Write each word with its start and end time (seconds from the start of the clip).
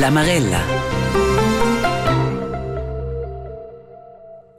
La 0.00 0.08
Marella. 0.08 0.64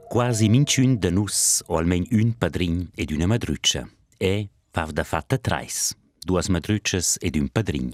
Quasi 0.08 0.48
minciun 0.48 1.00
de 1.00 1.10
nus, 1.10 1.64
o 1.66 1.78
almen 1.78 2.06
un 2.12 2.30
padrin 2.38 2.88
ed 2.94 3.10
una 3.10 3.26
madruccia. 3.26 3.88
E 4.18 4.50
vav 4.70 4.92
da 4.92 5.02
fatta 5.02 5.38
trais. 5.38 5.96
Duas 6.24 6.46
madruccias 6.46 7.16
ed 7.20 7.34
un 7.34 7.48
padrin. 7.48 7.90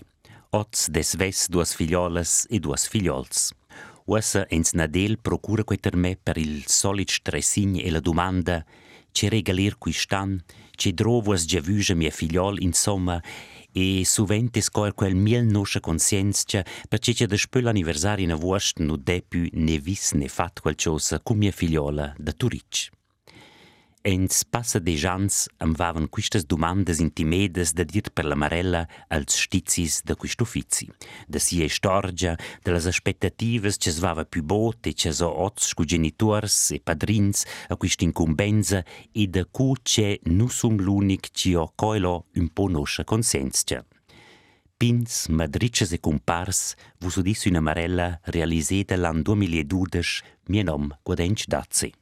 Oz 0.50 0.90
des 0.90 1.14
ves 1.16 1.48
duas 1.48 1.72
figliolas 1.72 2.44
e 2.50 2.60
duas 2.60 2.86
figliols. 2.86 3.54
Uessa 4.04 4.44
ens 4.50 4.72
Nadel 4.72 5.16
procura 5.16 5.64
queter 5.64 5.96
me 5.96 6.18
per 6.22 6.36
il 6.36 6.66
solid 6.66 7.08
stressign 7.08 7.78
e 7.78 7.90
la 7.90 8.00
domanda 8.00 8.62
«C'è 9.10 9.30
regalir 9.30 9.78
qui 9.78 9.92
stan?» 9.92 10.38
«C'è 10.76 10.92
drovuas 10.92 11.46
già 11.46 11.62
vuja 11.62 11.94
mia 11.94 12.10
figliol?» 12.10 12.60
Insomma, 12.60 13.22
e 13.78 14.04
sovente 14.04 14.60
scor 14.60 14.92
quel 14.92 15.14
miel 15.14 15.44
nostra 15.44 15.78
conscienza 15.78 16.64
perché 16.88 17.12
c'è 17.12 17.26
da 17.26 17.34
después 17.34 17.62
l'anniversario 17.62 18.24
in 18.24 18.32
avuost 18.32 18.80
nu 18.80 18.96
depu 18.96 19.46
ne 19.52 19.78
vis 19.78 20.12
ne 20.12 20.28
fat 20.28 20.60
quel 20.60 20.74
cosa 20.74 21.20
cum 21.20 21.38
mia 21.38 21.52
figliola 21.52 22.12
da 22.18 22.32
Turic. 22.32 22.97
Ens 24.08 24.42
passa 24.42 24.80
de 24.80 24.94
jans 24.96 25.50
am 25.60 25.74
vavan 25.76 26.06
quistas 26.08 26.46
domandas 26.46 26.98
intimedas 26.98 27.74
da 27.76 27.84
dir 27.84 28.08
per 28.08 28.24
la 28.24 28.36
Marella 28.42 28.86
als 29.10 29.36
stizis 29.36 30.00
da 30.02 30.14
quist 30.16 30.40
uffici. 30.40 30.88
Da 31.28 31.38
sia 31.38 31.68
storgia, 31.68 32.32
de 32.64 32.70
las 32.72 32.86
aspettativas 32.86 33.76
che 33.76 33.90
svava 33.90 34.24
più 34.24 34.42
bot 34.42 34.86
e 34.86 34.94
che 34.94 35.12
so 35.12 35.28
oz 35.28 35.60
scu 35.60 35.84
genitors 35.84 36.70
e 36.70 36.80
padrins 36.80 37.44
a 37.68 37.76
quist 37.76 38.00
incumbenza 38.00 38.82
e 39.12 39.26
da 39.26 39.44
cu 39.44 39.74
che 39.82 40.20
nu 40.32 40.48
sum 40.48 40.80
l'unic 40.80 41.28
ci 41.30 41.54
ho 41.54 41.70
coilo 41.74 42.28
un 42.36 42.48
po 42.48 42.66
noscia 42.68 43.04
consenzia. 43.04 43.84
Pins, 44.78 45.26
madrices 45.28 45.92
e 45.92 46.00
compars, 46.00 46.74
vus 47.00 47.16
udis 47.16 47.44
una 47.44 47.60
Marella 47.60 48.18
realiseta 48.22 48.96
l'an 48.96 49.20
2012, 49.20 50.22
mie 50.46 50.62
nom 50.62 50.88
guadenc 51.02 51.44
dazzi. 51.46 51.92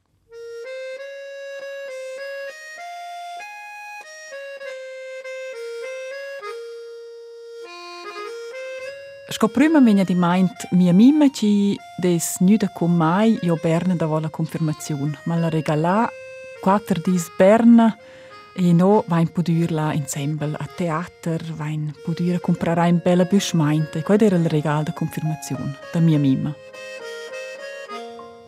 Sco 9.28 9.48
prima 9.48 9.80
vegna 9.80 10.05
di 10.05 10.14
meint 10.14 10.69
mia 10.70 10.92
mima 10.92 11.28
ci 11.30 11.77
des 11.98 12.36
nüda 12.38 12.70
con 12.72 12.94
mai 12.94 13.36
io 13.42 13.58
Berna 13.60 13.96
da 13.96 14.06
vola 14.06 14.28
confirmazione, 14.28 15.19
ma 15.24 15.34
la 15.34 15.48
regala 15.48 16.08
quattro 16.60 17.00
dis 17.05 17.28
Berna 17.36 17.98
e 18.54 18.72
no 18.72 19.02
vain 19.08 19.28
podur 19.30 19.72
la 19.72 19.92
ensemble 19.92 20.54
a 20.56 20.66
teater, 20.77 21.42
vain 21.54 21.92
podur 22.04 22.41
comprare 22.41 22.88
un 22.88 23.00
bella 23.02 23.24
büsch 23.24 23.54
meint. 23.54 23.97
E 23.97 24.02
qual 24.02 24.20
era 24.20 24.36
il 24.36 24.47
regalo 24.47 24.84
da 24.84 24.92
confirmazione 24.92 25.77
da 25.92 25.98
mia 25.98 26.19
mima. 26.19 26.54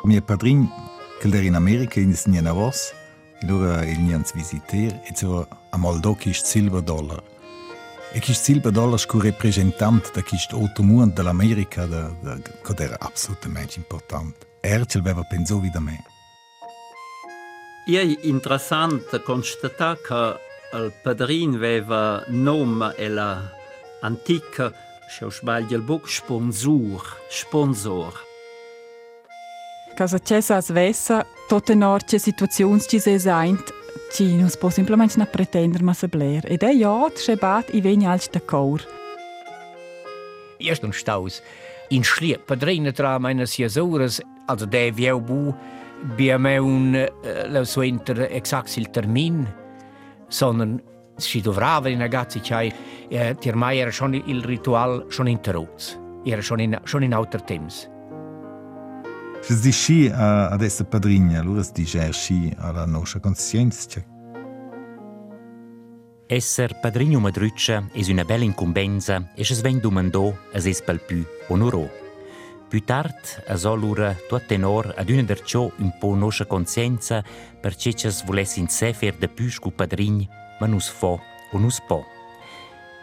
Mio 0.05 0.23
padrin, 0.23 0.71
che 1.19 1.27
era 1.27 1.39
in 1.39 1.57
America, 1.57 1.99
in 1.99 2.17
Niena 2.27 2.53
Vos, 2.53 2.95
e 3.41 3.47
allora 3.47 3.85
il 3.85 3.99
nians 3.99 4.33
visiter, 4.33 5.01
e 5.05 5.11
so 5.13 5.47
a 5.71 5.77
Moldokisch 5.77 6.45
Silber 6.45 6.83
Dollar. 6.83 7.21
E 8.11 8.21
chi 8.21 8.33
Silber 8.33 8.73
Dollars 8.73 9.05
cu 9.05 9.19
representant 9.19 10.13
da 10.13 10.23
chi 10.23 10.37
otto 10.53 10.83
mund 10.83 11.13
dell'America 11.13 11.85
da, 11.87 12.11
da, 12.21 12.39
che 12.41 12.83
era 12.83 12.97
assolutamente 12.99 13.75
importante. 13.77 14.47
Ercel 14.61 15.03
aveva 15.03 15.23
pensato 15.23 15.69
da 15.73 15.81
me. 15.81 16.03
E 17.87 18.19
interessante 18.23 19.23
constatare 19.23 20.01
che 20.07 20.37
il 20.77 20.93
padrin 21.03 21.55
aveva 21.55 22.23
nome 22.29 22.95
e 22.97 23.09
la 23.09 23.41
antica, 24.01 24.73
se 25.09 25.19
non 25.21 25.33
sbaglio 25.33 25.77
il 25.77 25.83
book, 25.83 26.09
sponsor. 26.09 27.03
sponsor. 27.31 28.27
Casa 29.95 30.19
Cesas 30.19 30.71
Vessa, 30.71 31.27
tote 31.49 31.75
norce 31.75 32.19
situazioni 32.19 32.81
ci 32.81 33.01
se 33.01 33.15
esaint, 33.15 33.73
ci 34.13 34.37
non 34.37 34.49
si 34.49 34.59
può 34.59 34.71
semplicemente 34.71 35.25
pretendere 35.27 35.83
ma 35.83 35.93
se 35.93 36.09
bler. 36.09 36.45
Ed 36.51 36.63
è 36.63 36.73
ja, 36.73 37.11
c'è 37.13 37.37
bat 37.37 37.73
i 37.75 37.81
vegni 37.81 38.05
da 38.05 38.41
caur. 38.45 38.87
Erst 40.59 40.83
und 40.83 40.95
Staus. 40.95 41.43
In 41.89 42.03
Schliep, 42.03 42.45
padrina 42.45 42.93
tra 42.93 43.19
meine 43.19 43.47
Siasores, 43.47 44.21
also 44.47 44.67
der 44.67 44.93
vieu 44.93 45.21
bu, 45.21 45.55
bia 46.17 46.39
me 46.39 46.59
un, 46.59 47.09
lo 47.49 47.65
so 47.65 47.83
inter 47.83 48.29
exax 48.31 48.77
il 48.77 48.91
termin, 48.91 49.47
sondern 50.29 50.83
si 51.17 51.41
dovrava 51.41 51.89
in 51.89 51.99
ragazzi 51.99 52.41
c'hai, 52.41 52.73
eh, 53.09 53.37
ormai 53.47 53.79
era 53.79 53.91
schon 53.91 54.15
il 54.15 54.45
ritual 54.45 55.07
schon 55.09 55.29
interrotto, 55.29 56.21
era 56.25 56.41
schon 56.41 56.61
in, 56.61 56.79
schon 56.85 57.03
in 57.03 57.15
alter 57.15 57.43
temps. 57.43 57.89
Dice 59.49 60.13
a, 60.13 60.49
ad 60.49 60.61
essere 60.61 60.91
padrina, 60.91 61.41
allora 61.41 61.63
si 61.63 61.73
dice 61.73 62.13
sci 62.13 62.53
alla 62.59 62.85
nostra 62.85 63.19
coscienza. 63.19 64.05
Esser 66.27 66.79
padrino 66.81 67.19
madruccia 67.19 67.89
es 67.95 68.09
una 68.09 68.25
bella 68.25 68.45
incumbenza 68.45 69.31
e 69.35 69.41
es 69.41 69.63
ven 69.63 69.81
domandò 69.81 70.35
as 70.53 70.67
es 70.67 70.83
pel 70.83 71.01
più 71.01 71.25
onoro. 71.49 71.89
Più 72.69 72.85
tard 72.85 73.43
as 73.47 73.65
allura 73.65 74.15
tuot 74.29 74.45
tenor 74.45 74.93
ad 74.95 75.09
una 75.09 75.23
der 75.23 75.41
ciò 75.41 75.73
un 75.79 75.97
po 75.99 76.15
nostra 76.15 76.45
conscienza 76.45 77.25
perché 77.59 77.97
ces 77.97 78.25
volessin 78.25 78.69
se 78.69 78.93
fer 78.93 79.17
de 79.17 79.29
più 79.29 79.49
scu 79.49 79.73
padrin, 79.73 80.29
ma 80.61 80.67
nus 80.67 80.91
fo 80.91 81.19
o 81.53 81.59
nus 81.59 81.81
po. 81.89 82.05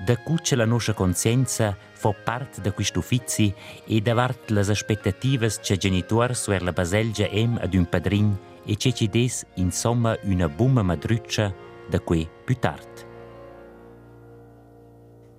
Da 0.05 0.15
cuccia 0.17 0.55
la 0.55 0.65
nostra 0.65 0.93
conscienza 0.93 1.75
fa 2.05 2.13
part 2.13 2.61
da 2.61 2.71
questo 2.71 2.99
uffizi 2.99 3.51
e 3.87 3.99
davart 3.99 4.51
las 4.51 4.69
aspettativas 4.69 5.59
che 5.59 5.75
genitor 5.75 6.35
suer 6.35 6.61
la 6.61 6.71
baselgia 6.71 7.27
em 7.31 7.57
ad 7.59 7.73
un 7.73 7.89
padrin 7.89 8.37
e 8.63 8.75
che 8.75 8.93
ci 8.93 9.07
des 9.07 9.43
insomma 9.55 10.15
una 10.23 10.47
bumma 10.47 10.83
madruccia 10.83 11.51
da 11.89 11.99
que 11.99 12.29
più 12.45 12.55
tard. 12.59 13.05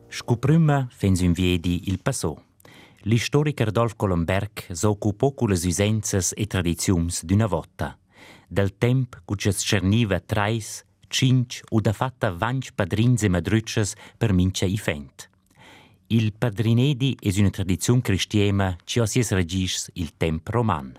Scuprüma 0.08 0.88
fens 0.90 1.20
un 1.20 1.32
viedi 1.32 1.88
il 1.88 2.00
passò. 2.00 2.34
L'istoric 3.02 3.60
Adolf 3.60 3.94
Colomberg 3.94 4.72
s'occupò 4.72 5.34
con 5.34 5.50
le 5.50 5.54
usenzas 5.54 6.32
e 6.34 6.46
tradiziums 6.46 7.24
d'una 7.24 7.46
volta. 7.46 7.96
Del 8.48 8.76
temp 8.76 9.20
cu 9.24 9.36
ci 9.36 9.52
scerniva 9.52 10.18
trais, 10.18 10.84
cinc 11.06 11.60
o 11.70 11.80
da 11.80 11.92
fatta 11.92 12.32
vanch 12.32 12.72
padrins 12.74 13.22
e 13.22 13.28
madruccias 13.28 13.94
per 14.16 14.32
mincia 14.32 14.64
i 14.64 14.78
fent. 14.78 15.34
Il 16.08 16.32
padrinedi 16.38 17.16
es 17.20 17.36
una 17.36 17.50
tradizione 17.50 18.00
cristiana 18.00 18.76
ci 18.84 19.04
si 19.06 19.18
es 19.18 19.32
regis 19.32 19.90
il 19.94 20.16
temp 20.16 20.48
roman. 20.48 20.92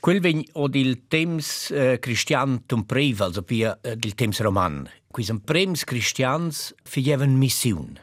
Quel 0.00 0.20
vegn 0.20 0.42
od 0.52 0.74
il 0.74 1.06
temps 1.08 1.70
uh, 1.70 1.96
cristian 1.98 2.66
tum 2.66 2.84
priv, 2.84 3.20
also 3.20 3.42
pia 3.42 3.72
uh, 3.82 3.96
il 4.04 4.14
temps 4.14 4.40
roman. 4.40 4.86
Qui 5.08 5.24
som 5.24 5.40
prems 5.40 5.84
cristians 5.84 6.74
fieven 6.84 7.38
mission. 7.38 7.98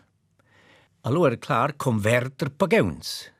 Allora, 1.01 1.37
clar, 1.37 1.75
converter 1.75 2.49
pagauns. 2.49 3.31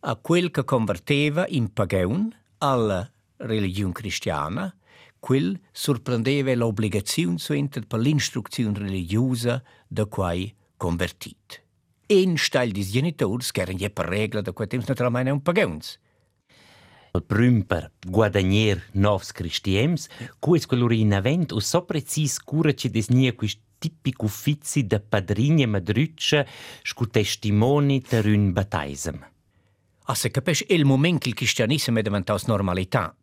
A 0.00 0.16
quel 0.16 0.50
che 0.50 0.64
converteva 0.64 1.46
in 1.48 1.70
pagaun 1.72 2.34
alla 2.58 3.10
religione 3.36 3.92
cristiana, 3.92 4.74
quel 5.20 5.60
sorprendeva 5.70 6.54
l'obbligazione 6.54 7.38
suenter 7.38 7.86
per 7.86 8.00
l'instruzione 8.00 8.78
religiosa 8.78 9.62
da 9.86 10.06
quai 10.06 10.54
convertit. 10.76 11.63
En 12.06 12.36
stel 12.36 12.72
dis 12.72 12.90
genitors 12.92 13.50
che 13.50 13.62
erano 13.62 13.88
per 13.88 14.06
regola 14.06 14.42
da 14.42 14.52
quei 14.52 14.68
temps 14.68 14.88
naturalmente 14.88 15.30
un 15.30 15.40
pagauns. 15.40 15.98
Il 17.14 17.22
prim 17.22 17.62
per 17.62 17.92
guadagner 18.06 18.90
novs 18.92 19.32
cristiems, 19.32 20.08
cu 20.38 20.56
es 20.56 20.66
quello 20.66 20.92
in 20.92 21.14
avent 21.14 21.52
o 21.52 21.60
so 21.60 21.84
precis 21.84 22.40
cura 22.42 22.74
ci 22.74 22.90
desnia 22.90 23.32
quist 23.34 23.60
tipic 23.78 24.22
uffizi 24.22 24.86
da 24.86 25.00
padrigne 25.00 25.66
madruccia 25.66 26.44
scu 26.82 27.06
testimoni 27.06 28.02
ter 28.02 28.26
un 28.26 28.52
bataisem. 28.52 29.24
A 30.06 30.14
se 30.14 30.30
capisce 30.30 30.66
il 30.68 30.84
momento 30.84 31.20
che 31.20 31.28
il 31.28 31.34
cristianesimo 31.34 32.00
è 32.00 32.02
diventato 32.02 32.44
normalità. 32.48 33.14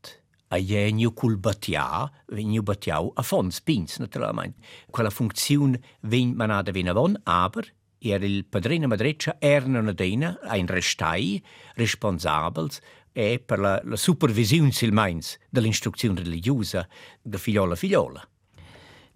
A 0.48 0.64
genio 0.64 1.14
col 1.14 1.38
battia, 1.38 2.12
veniu 2.28 2.64
battiau 2.64 3.12
a 3.14 3.22
fons 3.22 3.62
pins, 3.62 3.98
naturalmente. 4.00 4.60
Quella 4.90 5.10
funzione 5.10 5.80
ven 6.02 6.34
manada 6.34 6.72
vena 6.72 6.94
von, 6.94 7.20
aber 7.24 7.72
er 8.10 8.24
il 8.24 8.46
padrino 8.46 8.88
madreccia 8.88 9.36
erano 9.40 9.80
una 9.80 9.94
dena, 9.94 10.40
ein 10.50 10.68
restai, 10.68 11.42
responsabels, 11.76 12.80
e 13.14 13.40
per 13.40 13.60
la, 13.60 13.82
la 13.84 13.96
supervisione 13.96 14.72
silmains 14.72 15.38
dell'istruzione 15.50 16.22
religiosa 16.22 16.88
da 17.22 17.38
figliola 17.38 17.74
a 17.74 17.76
figliola. 17.76 18.28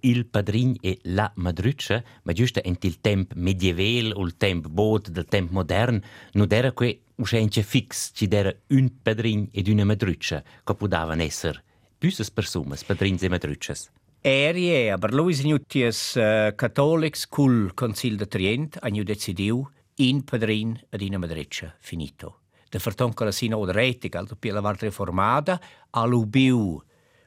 Il 0.02 0.28
padrin 0.28 0.76
e 0.82 1.00
la 1.04 1.32
madruccia, 1.36 2.04
ma 2.24 2.34
giusto 2.34 2.62
ent 2.62 2.84
il 2.84 3.00
temp 3.02 3.34
medieval 3.34 4.12
o 4.14 4.24
il 4.24 4.38
temp 4.38 4.68
bod 4.68 5.10
del 5.10 5.26
temp 5.26 5.50
modern, 5.50 6.00
non 6.34 6.48
era 6.52 6.72
que 6.74 7.02
uscente 7.16 7.64
fix, 7.64 8.12
ci 8.14 8.28
era 8.30 8.54
un 8.68 9.02
padrin 9.02 9.48
ed 9.52 9.68
una 9.68 9.86
madruccia, 9.86 10.44
che 10.64 10.76
podavan 10.76 11.22
esser 11.22 11.64
büses 11.98 12.30
personas, 12.30 12.84
padrins 12.84 13.24
e 13.24 13.30
madruccias 13.30 13.90
aerie, 14.26 14.92
aber 14.92 15.14
Louis 15.14 15.44
Nutius 15.44 16.16
uh, 16.16 16.20
eh, 16.20 16.54
Catholic 16.56 17.16
School 17.16 17.76
Concil 17.76 18.18
de 18.18 18.26
Trient 18.26 18.80
ha 18.82 18.90
decidiu 18.90 19.70
in 19.98 20.24
padrin 20.24 20.82
ad 20.90 21.02
in 21.02 21.20
madreccia 21.20 21.76
finito. 21.80 22.42
De 22.68 22.80
farton 22.80 23.14
che 23.14 23.24
la 23.24 23.32
sino 23.32 23.64
de 23.66 23.80
etica 23.80 24.18
al 24.18 24.28
pia 24.40 24.54
lavart 24.54 24.82
reformada 24.82 25.62
alubiu 25.92 26.82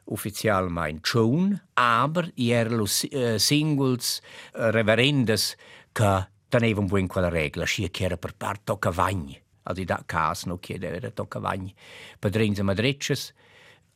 ufficial 0.06 0.69
mein 0.71 0.99
schon, 1.00 1.61
aber 1.75 2.33
ier 2.35 2.73
los 2.73 3.05
uh, 3.05 3.17
eh, 3.17 3.39
singles 3.39 4.21
uh, 4.55 4.71
reverendes 4.71 5.55
che 5.93 6.27
tenevan 6.49 6.87
buon 6.87 7.06
quella 7.06 7.29
regla, 7.29 7.65
scia 7.65 7.89
che 7.91 8.05
era 8.06 8.17
per 8.17 8.35
part 8.35 8.65
tocca 8.65 8.91
vagni. 8.91 9.41
Ad 9.62 9.79
da 9.85 10.03
cas 10.05 10.49
chiedere 10.61 11.12
tocca 11.12 11.39
vagni. 11.39 11.73
Padrins 12.19 12.59
e 12.59 12.62
madreccias 12.62 13.33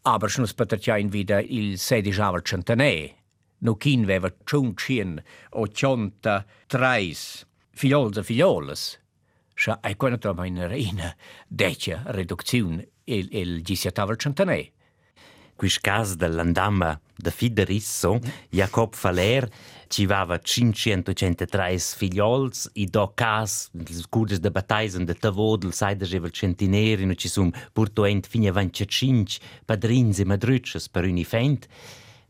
aber 0.02 0.28
schon 0.28 0.46
spaterciain 0.46 1.12
wieder 1.12 1.40
il 1.40 1.78
16 1.78 2.18
aval 2.20 2.42
centenè. 2.42 3.14
No 3.58 3.76
kin 3.76 4.04
veva 4.06 4.32
ciuncien 4.44 5.22
o 5.50 5.66
cionta 5.68 6.44
trais 6.66 7.46
figliols 7.70 8.16
e 8.16 8.22
figlioles. 8.22 8.98
Scha 9.54 9.78
ai 9.80 9.96
quando 9.96 10.18
trova 10.18 10.46
in 10.46 10.66
reina 10.66 11.14
decia 11.46 12.02
reduzione 12.06 12.88
il, 13.04 13.28
il 13.30 13.62
gisiataval 13.62 14.16
centenè. 14.16 14.70
Quis 15.54 15.78
cas 15.78 16.16
dell'andamma 16.16 16.98
de 17.14 17.30
Fiderisso, 17.30 18.18
Jacob 18.50 18.94
Faler, 18.94 19.48
ci 19.92 20.06
vava 20.06 20.38
503 20.38 21.94
figliols, 21.98 22.70
i 22.72 22.86
do 22.86 23.12
cas, 23.14 23.68
les 23.74 24.06
curdes 24.08 24.40
de 24.40 24.48
bataisen 24.50 25.04
de 25.04 25.12
Tavodel, 25.12 25.74
saides 25.74 26.14
evel 26.14 26.32
centineri, 26.32 27.04
no 27.04 27.14
ci 27.14 27.28
sum 27.28 27.52
purtoent 27.74 28.26
fine 28.26 28.50
25 28.50 29.38
padrins 29.66 30.18
e 30.18 30.24
madrucces 30.24 30.88
per 30.88 31.04
un 31.04 31.18
ifent, 31.18 31.68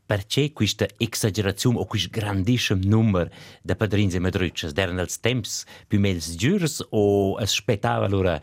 perché 0.05 0.53
questa 0.53 0.89
exagerazione 0.97 1.79
o 1.79 1.87
questo 1.87 2.09
grandissimo 2.11 2.81
numero 2.83 3.31
di 3.63 3.77
padrins 3.77 4.15
e 4.15 4.19
madrucces 4.19 4.73
erano 4.75 4.99
als 4.99 5.21
temps 5.21 5.65
più 5.87 6.01
mels 6.01 6.35
giurs 6.35 6.85
o 6.91 7.37
aspettava 7.37 8.07
allora 8.07 8.41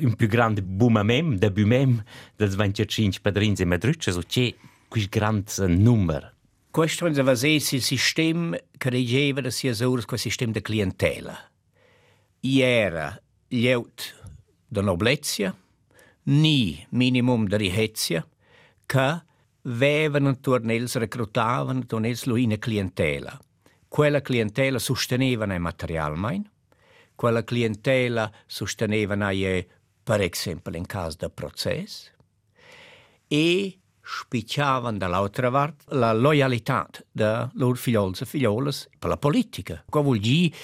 un 0.00 0.14
più 0.14 0.28
grande 0.28 0.62
boomamem 0.62 1.36
da 1.36 1.50
bumem 1.50 2.02
dels 2.36 2.54
25 2.54 3.20
padrins 3.20 3.60
e 3.60 3.66
madrucces 3.66 4.16
o 4.16 4.22
c'è 4.26 4.54
questo 4.88 5.10
grande 5.10 5.66
numero 5.68 6.32
Questo 6.72 7.04
è 7.04 7.10
il 7.10 7.82
sistema 7.82 8.56
che 8.78 8.88
reggeva 8.88 9.50
sia 9.50 9.74
solo 9.74 10.00
quel 10.06 10.18
sistema 10.18 10.52
di 10.52 10.62
clientela. 10.62 11.38
Era 12.40 13.22
lieut 13.48 14.18
da 14.68 14.80
noblezia, 14.80 15.54
ni 16.22 16.82
minimum 16.92 17.46
da 17.46 17.58
ricchezza, 17.58 18.26
che 18.86 19.22
vevano 19.64 20.40
tornels 20.40 20.96
reclutavano 20.96 21.84
tornels 21.84 22.24
lo 22.24 22.36
in 22.36 22.58
clientela. 22.58 23.38
Quella 23.86 24.22
clientela 24.22 24.78
sostenevano 24.78 25.58
materialmente, 25.58 26.50
quella 27.14 27.44
clientela 27.44 28.32
sostenevano 28.46 29.28
per 30.02 30.22
esempio 30.22 30.74
in 30.74 30.86
caso 30.86 31.18
di 31.20 31.30
processo 31.34 32.12
e 33.28 33.81
spicciavano 34.02 34.98
dall'altra 34.98 35.50
parte 35.50 35.84
la 35.94 36.12
loyalità 36.12 36.88
dei 37.10 37.46
loro 37.54 37.74
figli 37.74 37.96
e 37.96 38.26
figlioles 38.26 38.88
per 38.98 39.08
la 39.08 39.16
politica. 39.16 39.84
Cosa 39.88 40.04
vuol 40.04 40.18
dire? 40.18 40.54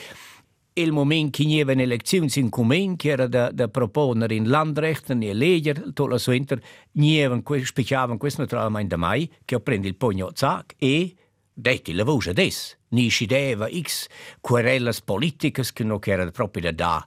il 0.83 0.93
moment 0.93 1.31
che 1.31 1.43
ci 1.43 1.59
sono 1.59 1.81
elezioni 1.81 2.31
in 2.37 2.49
comune, 2.49 2.97
che 2.97 3.09
era 3.09 3.27
da, 3.27 3.51
da 3.51 3.69
proporre 3.69 4.35
in 4.35 4.49
landrechten 4.49 5.23
e 5.23 5.33
legger, 5.35 5.81
tutto 5.81 6.07
la 6.07 6.21
winter, 6.27 6.61
ci 6.93 7.65
spicciavano 7.65 8.17
questo 8.17 8.43
naturalmente 8.43 8.89
da 8.89 8.97
mai, 8.97 9.31
che 9.45 9.61
prende 9.61 9.89
il 9.89 9.97
pugno 9.97 10.31
zac 10.35 10.75
e 10.79 11.15
detti 11.53 11.93
la 11.93 12.05
voce 12.05 12.33
des. 12.33 12.77
Ni 12.91 13.09
scideva 13.09 13.69
x 13.69 14.07
querelles 14.41 15.03
politiche 15.03 15.63
che 15.73 15.85
non 15.85 15.99
erano 16.03 16.31
proprio 16.31 16.73
da 16.73 17.05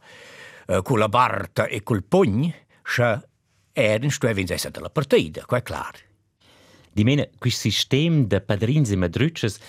uh, 0.68 0.82
con 0.82 1.00
la 1.00 1.10
barta 1.10 1.66
e 1.66 1.82
col 1.82 2.04
pugno, 2.04 2.54
erano 3.72 4.10
stuevin 4.10 4.46
della 4.46 4.90
partita, 4.90 5.46
è 5.48 5.64
chiaro. 5.64 6.11
Di 6.94 7.04
meno, 7.04 7.28
questo 7.38 7.70
sistema 7.70 8.26
di 8.26 8.42
padrins 8.42 8.92
e 8.92 8.96
madrucces 8.98 9.60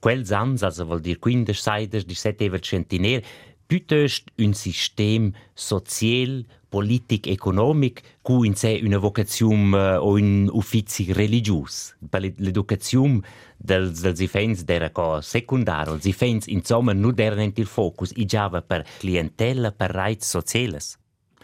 quels 0.00 0.32
ans, 0.32 0.62
also 0.62 0.84
vuol 0.84 1.00
dir 1.00 1.18
15 1.18 1.54
seides, 1.54 2.04
17 2.04 2.60
centiner, 2.60 3.22
piuttosto 3.66 4.30
un 4.36 4.52
sistema 4.52 5.30
social, 5.54 6.44
politic, 6.68 7.26
economic, 7.28 8.02
cu 8.20 8.42
in 8.44 8.54
sé 8.54 8.80
una 8.82 8.98
vocazione 8.98 9.96
uh, 9.96 10.04
o 10.04 10.14
un 10.16 10.50
ufficio 10.52 11.12
religius. 11.12 11.96
Per 12.10 12.20
l'educazione 12.36 13.22
dels, 13.56 14.00
dels 14.00 14.20
ifens 14.20 14.64
era 14.66 14.90
co 14.90 15.20
secundario. 15.22 15.94
Els 15.94 16.04
ifens, 16.04 16.46
insomma, 16.48 16.92
non 16.92 17.14
erano 17.16 17.50
il 17.54 17.66
focus, 17.66 18.12
i 18.16 18.26
giava 18.26 18.60
per 18.60 18.84
clientela, 18.98 19.72
per 19.72 19.90
rights 19.90 20.28
sociales. 20.28 20.98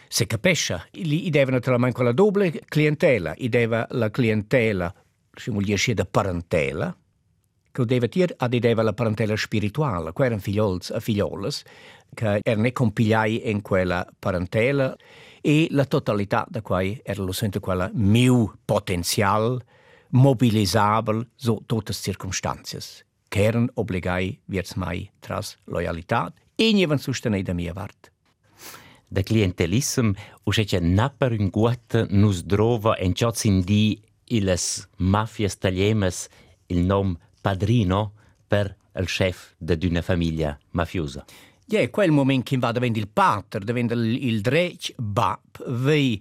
Se 0.07 0.27
capisce, 0.27 0.89
i 0.93 1.31
deve 1.31 1.53
naturalmente 1.53 1.95
quella 1.95 2.13
doble 2.13 2.51
clientela, 2.67 3.33
i 3.39 3.49
deve 3.49 3.87
la 3.91 4.11
clientela, 4.11 4.93
si 5.33 5.51
vuol 5.51 5.65
dire, 5.65 5.95
da 5.95 6.05
parentela, 6.05 6.97
che 7.73 7.85
deve 7.85 8.09
dire 8.09 8.35
adideva 8.37 8.83
la 8.83 8.93
parentela 8.93 9.37
spirituale, 9.37 10.13
che 10.13 10.25
erano 10.25 10.41
figliols 10.41 10.91
e 10.91 11.01
figlioles, 11.01 11.63
che 12.13 12.41
erano 12.43 12.71
compigliati 12.73 13.49
in 13.49 13.63
quella 13.63 14.07
parentela 14.19 14.97
e 15.41 15.69
la 15.71 15.85
totalità 15.85 16.47
da 16.49 16.61
cui 16.61 17.01
era 17.03 17.23
lo 17.23 17.33
sento 17.33 17.61
quella 17.61 17.91
mio 17.95 18.59
potenziale 18.65 19.65
mobilisabile 20.11 21.29
su 21.37 21.63
tutte 21.67 21.93
le 21.93 21.99
circostanze, 21.99 22.81
che 23.29 23.43
erano 23.43 23.69
obbligati 23.75 24.41
verso 24.47 24.75
mai 24.77 25.11
tras 25.19 25.57
loyalità 25.65 26.33
e 26.55 26.87
non 26.87 26.99
sostenere 26.99 27.43
da 27.43 27.53
mia 27.53 27.73
parte. 27.73 28.11
Da 29.13 29.23
clientelism 29.23 30.13
uscece 30.45 30.79
napper 30.79 31.33
un 31.33 31.49
guat 31.49 32.07
nus 32.11 32.45
drova 32.45 32.97
en 32.97 33.13
ciò 33.13 33.33
di 33.65 34.01
iles 34.31 34.89
mafias 34.97 35.59
tagliemes 35.59 36.29
il 36.67 36.85
nom 36.85 37.17
padrino 37.41 38.13
per 38.47 38.77
il 38.97 39.07
chef 39.07 39.55
di 39.59 39.87
una 39.87 40.03
famiglia 40.03 40.59
mafiosa. 40.71 41.25
Ja, 41.67 41.89
quel 41.89 42.11
moment 42.11 42.43
che 42.43 42.59
va 42.59 42.73
diventa 42.73 42.99
il 42.99 43.07
pater, 43.07 43.63
diventa 43.63 43.95
il, 43.95 44.27
il 44.27 44.41
drech 44.41 44.93
bab, 44.97 45.39
vei 45.69 46.21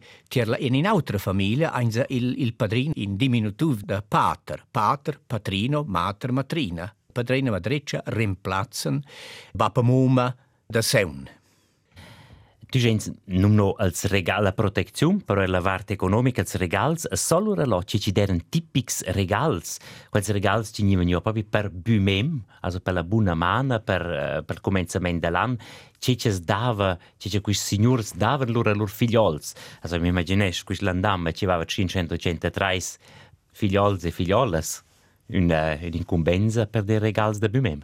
in 0.60 0.76
un'altra 0.76 1.18
famiglia 1.18 1.74
il, 1.80 2.36
il 2.38 2.54
padrino 2.54 2.92
in 2.98 3.16
diminutivo 3.16 3.80
da 3.84 4.04
pater, 4.08 4.64
pater, 4.70 5.20
patrino, 5.26 5.84
mater, 5.88 6.32
matrina. 6.32 6.94
Padrino 7.12 7.48
e 7.48 7.52
madreccia 7.52 8.04
rimplazzano 8.06 9.00
baba 9.52 9.82
muma 9.82 10.36
da 10.68 10.84
seun. 10.84 11.28
Tu 12.70 12.78
gens 12.78 13.10
non 13.26 13.56
no 13.56 13.72
als 13.82 14.04
regal 14.06 14.44
la 14.44 14.52
protezione, 14.52 15.24
però 15.26 15.44
la 15.48 15.60
parte 15.60 15.94
economica 15.94 16.42
als 16.42 16.54
regals, 16.54 17.12
solo 17.14 17.56
la 17.56 17.82
ci 17.82 18.00
ci 18.00 18.12
deren 18.12 18.48
tipics 18.48 19.02
regals. 19.06 19.80
Quels 20.12 20.30
regals 20.30 20.70
ci 20.72 20.84
niven 20.84 21.08
jo 21.08 21.20
proprio 21.20 21.46
per 21.50 21.72
bumem, 21.72 22.44
also 22.62 22.80
per 22.80 22.94
la 22.94 23.04
buona 23.04 23.34
mana, 23.34 23.80
per 23.80 24.06
uh, 24.06 24.46
per 24.46 24.62
començament 24.62 25.20
de 25.20 25.32
l'an, 25.32 25.58
ci 25.98 26.16
ci 26.16 26.30
dava, 26.46 26.96
ci 27.18 27.32
ci 27.32 27.42
quis 27.42 27.60
signors 27.60 28.14
davan 28.14 28.52
loro 28.52 28.72
lor 28.76 28.90
figliols. 28.90 29.56
Also 29.82 30.00
mi 30.00 30.10
immaginesch 30.10 30.64
quis 30.64 30.82
landam 30.82 31.32
ci 31.34 31.46
vava 31.46 31.66
583 31.66 33.00
figliols 33.52 34.04
e 34.04 34.12
figliolas, 34.12 34.84
una, 35.26 35.76
un'incumbenza 35.82 36.68
per 36.68 36.84
dei 36.84 37.00
regals 37.00 37.40
de 37.40 37.50
bumem. 37.50 37.82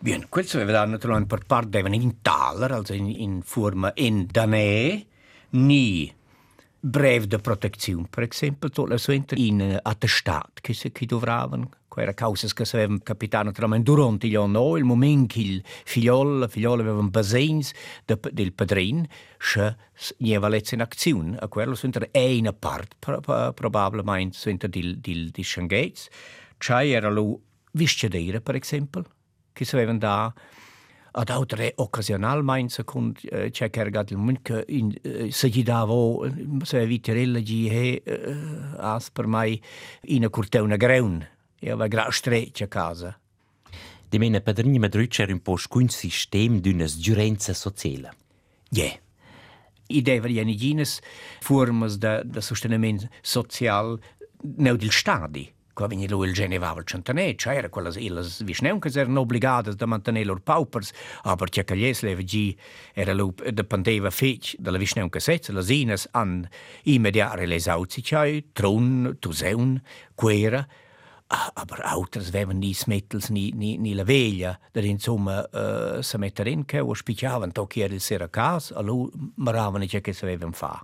Bien, 0.00 0.26
questo 0.28 0.60
aveva 0.60 0.84
naturalmente 0.84 1.34
per 1.34 1.44
parte 1.44 1.80
in 1.80 2.22
taler, 2.22 2.70
also 2.70 2.94
in, 2.94 3.08
in 3.08 3.42
forma 3.42 3.90
in 3.96 4.28
danè, 4.30 5.04
ni 5.50 6.14
brev 6.78 7.24
de 7.24 7.38
protezione, 7.38 8.06
per 8.08 8.22
esempio, 8.30 8.68
tutto 8.68 8.86
la 8.86 8.96
sua 8.96 9.20
in 9.34 9.60
uh, 9.60 9.76
attestat 9.82 10.60
che 10.60 10.72
si 10.72 10.92
che 10.92 11.04
dovravano, 11.04 11.70
era 11.96 12.14
causa 12.14 12.46
che 12.46 12.62
avevano 12.74 13.00
capitato 13.02 13.46
naturalmente 13.46 13.90
durante 13.90 14.28
gli 14.28 14.36
anni, 14.36 14.78
il 14.78 14.84
momento 14.84 15.34
che 15.34 15.40
il 15.40 15.62
figliolo, 15.64 16.38
la 16.38 16.46
figliola 16.46 16.82
avevano 16.82 17.08
bisogno 17.08 17.62
de, 18.04 18.20
del 18.30 18.52
padrino, 18.52 19.04
che 19.36 19.76
ne 20.18 20.36
aveva 20.36 20.56
in 20.70 20.80
azione, 20.80 21.36
a 21.38 21.48
quello 21.48 21.74
sono 21.74 21.92
una 22.12 22.52
parte, 22.52 22.94
probabilmente, 23.52 24.68
di, 24.68 25.00
di, 25.00 25.30
di 25.32 25.42
Schengates, 25.42 26.06
cioè 26.56 26.88
era 26.88 27.10
lo 27.10 27.40
viscedere, 27.72 28.40
per 28.40 28.54
esempio, 28.54 29.04
geschreven 29.58 29.98
daar. 29.98 30.32
Ad 31.10 31.30
autre 31.30 31.72
occasionalmein 31.74 32.68
secund 32.68 33.18
eh, 33.24 33.46
uh, 33.46 33.50
c'è 33.50 33.70
cargat 33.70 34.10
il 34.10 34.18
munca 34.18 34.62
in 34.66 34.94
uh, 35.02 35.30
se 35.30 35.48
gi 35.48 35.62
davo 35.62 36.24
eh, 36.24 36.32
se 36.62 36.86
vitirella 36.86 37.40
gi 37.40 37.68
he 37.68 38.02
uh, 38.04 38.76
as 38.78 39.10
per 39.10 39.26
mai 39.26 39.60
in 40.02 40.24
a 40.24 40.28
curteuna 40.28 40.76
greun 40.76 41.26
e 41.58 41.74
va 41.74 41.88
gra 41.88 42.10
streccia 42.10 42.68
casa. 42.68 43.18
De 44.08 44.18
mena 44.18 44.40
padrini 44.40 44.78
madrucer 44.78 45.30
un 45.30 45.40
po 45.40 45.56
scun 45.56 45.88
sistem 45.88 46.60
d'unas 46.60 46.96
giurenza 46.98 47.52
sociale. 47.52 48.12
Je. 48.70 48.82
Yeah. 48.82 49.00
Ideva 49.90 50.28
jenigines 50.28 51.00
formas 51.40 51.96
da, 51.96 52.22
da 52.22 52.40
sostenimento 52.40 53.08
social 53.22 53.98
neu 54.56 54.76
del 54.76 54.92
stadi 54.92 55.50
qua 55.78 55.86
vegni 55.86 56.08
lui 56.08 56.26
il 56.26 56.34
genevava 56.34 56.80
il 56.80 56.86
centanè, 56.86 57.36
c'era 57.36 57.68
quelle 57.68 57.92
le 57.92 58.26
visneunche 58.40 58.90
erano 58.98 59.20
obbligate 59.20 59.76
a 59.78 59.86
mantenere 59.86 60.24
loro 60.24 60.40
paupers, 60.40 60.90
ma 61.22 61.36
perché 61.36 61.62
caglies 61.62 62.02
le 62.02 62.16
vegi 62.16 62.58
era 62.92 63.12
lui 63.14 63.32
dipendeva 63.52 64.10
fec 64.10 64.56
dalla 64.58 64.76
visneunche 64.76 65.20
sezza, 65.20 65.52
le 65.52 65.62
zines 65.62 66.08
an 66.10 66.48
immediare 66.82 67.46
le 67.46 67.60
sauzi 67.60 68.02
c'hai, 68.02 68.48
tron, 68.52 69.18
tuseun, 69.20 69.80
quera, 70.16 70.66
Ah, 71.30 71.52
aber 71.56 71.82
autres 71.84 72.30
vevan 72.30 72.56
ni 72.56 72.72
smettels 72.72 73.28
ni, 73.28 73.52
ni, 73.52 73.76
ni 73.76 73.92
la 73.92 74.02
veglia, 74.02 74.58
da 74.72 74.80
insomma 74.80 75.46
uh, 75.52 76.00
se 76.00 76.16
mettere 76.16 76.48
in 76.48 76.64
che 76.64 76.80
o 76.80 76.94
spicciavan 76.94 77.52
to 77.52 77.66
chi 77.66 77.82
era 77.82 77.92
il 77.92 78.00
sera 78.00 78.30
cas, 78.30 78.70
allo 78.74 79.10
maravano 79.34 79.84
che 79.84 80.00
che 80.00 80.14
savevan 80.14 80.52
fa. 80.52 80.82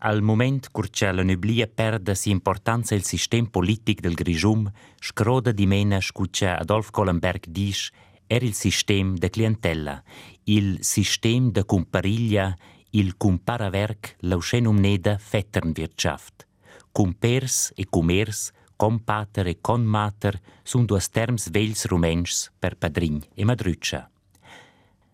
Al 0.00 0.22
moment 0.22 0.70
curce 0.70 1.10
la 1.10 1.24
nublia 1.24 1.66
perde 1.66 2.14
si 2.14 2.30
importanza 2.30 2.94
il 2.94 3.02
sistema 3.02 3.48
politic 3.50 4.00
del 4.00 4.14
Grigium, 4.14 4.70
scroda 5.00 5.50
di 5.50 5.66
mena 5.66 6.00
scuce 6.00 6.46
Adolf 6.48 6.90
Kohlenberg 6.90 7.46
dice 7.48 7.90
era 8.26 8.44
il 8.44 8.54
sistema 8.54 9.14
de 9.16 9.28
clientella, 9.28 10.02
il 10.44 10.78
sistema 10.82 11.50
de 11.50 11.64
compariglia, 11.64 12.56
il 12.90 13.16
comparaverk 13.16 14.16
lauschenum 14.20 14.78
neda 14.78 15.18
Vetternwirtschaft. 15.30 16.46
Compers 16.92 17.72
e 17.74 17.86
commerce 17.88 18.52
compater 18.76 19.48
e 19.48 19.58
conmater 19.60 20.40
sun 20.62 20.84
duas 20.86 21.08
terms 21.08 21.50
vegls 21.50 21.86
rumenschs 21.86 22.52
per 22.58 22.76
padrign 22.76 23.20
e 23.34 23.44
madrütscha. 23.44 24.08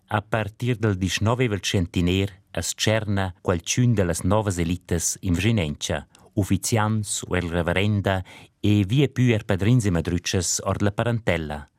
A 0.07 0.21
partir 0.21 0.77
del 0.77 0.95
19 0.95 1.59
centiner 1.61 2.43
as 2.55 2.73
cerna 2.75 3.35
qualcun 3.41 3.93
de 3.93 4.03
las 4.05 4.23
novas 4.23 4.57
elites 4.57 5.17
in 5.21 5.33
Vginencia, 5.33 6.07
ufficians 6.35 7.23
o 7.27 7.35
el 7.35 7.49
reverenda 7.49 8.23
e 8.59 8.85
via 8.85 9.07
più 9.07 9.33
er 9.33 9.45
padrins 9.45 9.85
e 9.85 9.91
madrütschas 9.91 10.61
or 10.63 10.81
la 10.81 10.91
parentella. 10.91 11.69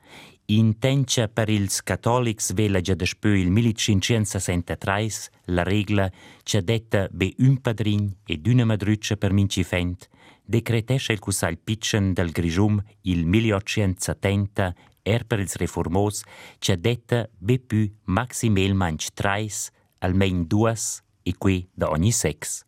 Intentia 0.48 1.26
per 1.28 1.48
ils 1.48 1.82
catolics 1.82 2.52
vela 2.52 2.80
già 2.80 2.94
despö 2.94 3.36
il 3.36 3.50
1563 3.50 5.08
la 5.46 5.64
regla 5.64 6.08
c'è 6.44 6.62
detta 6.62 7.08
be 7.10 7.34
un 7.38 7.60
padrin 7.60 8.14
ed 8.24 8.46
una 8.46 8.64
madrütscha 8.64 9.16
per 9.16 9.32
minci 9.32 9.64
fent, 9.64 10.08
decretesce 10.44 11.12
il 11.12 11.18
Cussal 11.18 11.58
Pitchen 11.58 12.12
del 12.12 12.30
Grigium 12.30 12.80
il 13.02 13.26
1870 13.26 14.74
er 15.02 15.24
per 15.24 15.40
ils 15.40 15.56
reformos 15.56 16.22
c'è 16.58 16.76
detta 16.76 17.28
be 17.36 17.58
più 17.58 17.92
maximelmanch 18.04 19.08
trais, 19.14 19.72
almein 19.98 20.46
duas 20.46 21.02
e 21.22 21.34
qui 21.36 21.68
da 21.72 21.90
ogni 21.90 22.12
sex. 22.12 22.64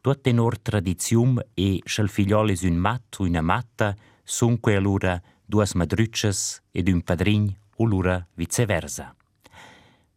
Tuot 0.00 0.20
tenor 0.20 0.58
tradizium 0.58 1.40
e 1.54 1.80
schel 1.84 2.08
figliolis 2.08 2.62
un 2.62 2.76
mat 2.76 3.20
o 3.20 3.24
una 3.24 3.40
matta 3.40 3.94
sun 4.22 4.60
que 4.60 4.76
allura 4.76 5.22
duas 5.46 5.74
madrütches 5.74 6.62
ed 6.72 6.88
un 6.88 7.00
padrin 7.02 7.54
o 7.76 7.84
lura 7.84 8.26
viceversa. 8.34 9.14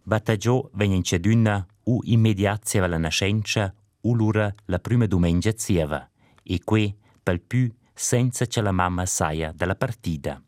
Battagiò 0.03 0.69
vegnen 0.73 1.01
c'eduna 1.01 1.65
u 1.83 1.99
immediazia 2.03 2.87
la 2.87 2.97
nascenza 2.97 3.73
u 4.01 4.15
lura 4.15 4.53
la 4.65 4.79
prima 4.79 5.05
domenica 5.05 5.51
zieva 5.55 6.09
e 6.43 6.59
que 6.63 6.95
pel 7.23 7.41
più 7.41 7.69
senza 7.93 8.45
che 8.45 8.61
la 8.61 8.71
mamma 8.71 9.05
saia 9.05 9.51
della 9.51 9.75
partita. 9.75 10.41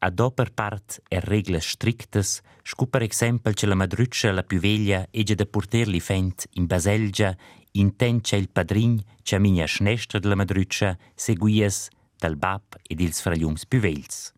A 0.00 0.10
do 0.10 0.30
per 0.30 0.52
part 0.52 1.00
er 1.08 1.24
regles 1.24 1.66
strictes, 1.66 2.40
scu 2.62 2.88
per 2.88 3.02
exempel 3.02 3.54
che 3.54 3.66
la 3.66 3.74
madruccia 3.74 4.30
la 4.30 4.44
più 4.44 4.60
veglia 4.60 5.06
ege 5.10 5.34
da 5.34 5.44
porterli 5.44 5.98
fent 5.98 6.46
in 6.52 6.66
baselgia, 6.66 7.36
intent 7.72 8.28
che 8.28 8.36
il 8.36 8.48
padrin 8.48 9.02
che 9.22 9.38
mia 9.40 9.66
schnestra 9.66 10.20
della 10.20 10.36
madruccia 10.36 10.96
seguies 11.14 11.88
dal 12.16 12.36
bab 12.36 12.78
ed 12.82 13.00
ils 13.00 13.20
fragliums 13.20 13.66
più 13.66 13.80
vegls. 13.80 14.32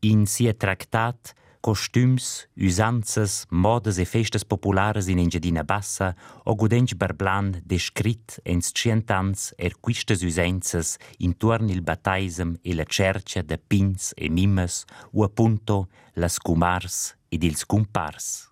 In 0.00 0.26
sia 0.26 0.52
tractat 0.52 1.32
costüms, 1.66 2.46
usanzas, 2.56 3.44
modas 3.50 3.98
e 3.98 4.04
festas 4.04 4.44
populares 4.44 5.08
in 5.08 5.18
Engiadina 5.18 5.64
Bassa 5.64 6.14
o 6.44 6.54
gudench 6.54 6.94
barblan 6.94 7.60
descrit 7.64 8.38
ens 8.44 8.70
cientans 8.72 9.52
er 9.58 9.74
quistas 9.82 10.22
usenzas 10.22 10.96
intorn 11.18 11.68
il 11.68 11.82
bataisem 11.82 12.54
e 12.62 12.72
la 12.72 12.84
cercia 12.84 13.42
de 13.42 13.58
pins 13.58 14.12
e 14.16 14.28
mimes 14.28 14.84
o 15.12 15.24
appunto 15.24 15.88
las 16.14 16.38
cumars 16.38 17.16
ed 17.28 17.42
ils 17.42 17.64
cumpars. 17.64 18.48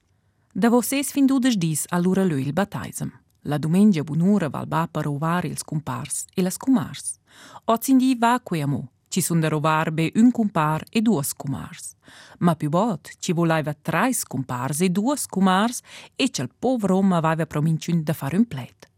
Da 0.53 0.69
vosses 0.69 1.13
fin 1.13 1.27
dudes 1.27 1.57
dis 1.57 1.87
allura 1.91 2.25
lui 2.25 2.43
il 2.43 2.53
bataisem. 2.53 3.13
La 3.43 3.59
domenica 3.59 4.03
bunura 4.03 4.49
val 4.49 4.67
ba 4.67 4.89
per 4.91 5.05
rovar 5.05 5.45
ils 5.45 5.63
cumpars 5.63 6.25
e 6.35 6.43
las 6.43 6.57
cumars. 6.57 7.21
Ozindi 7.67 8.17
va 8.17 8.41
queamo, 8.43 8.91
ci 9.15 9.21
sun 9.21 9.39
da 9.39 9.49
rovar 9.49 9.93
be 9.93 10.11
un 10.17 10.33
cumpar 10.33 10.83
e 10.91 11.01
duas 11.01 11.35
cumars. 11.35 11.95
Ma 12.39 12.57
più 12.57 12.69
bot, 12.69 13.13
ci 13.21 13.33
voleva 13.33 13.73
trais 13.73 14.25
cumpars 14.25 14.81
e 14.81 14.89
duas 14.89 15.27
cumars 15.27 15.83
e 16.17 16.31
c'el 16.31 16.51
povero 16.59 16.95
Roma 16.95 17.19
aveva 17.19 17.47
prominciun 17.47 18.03
da 18.03 18.13
fare 18.13 18.37
un 18.37 18.45
plet. 18.45 18.91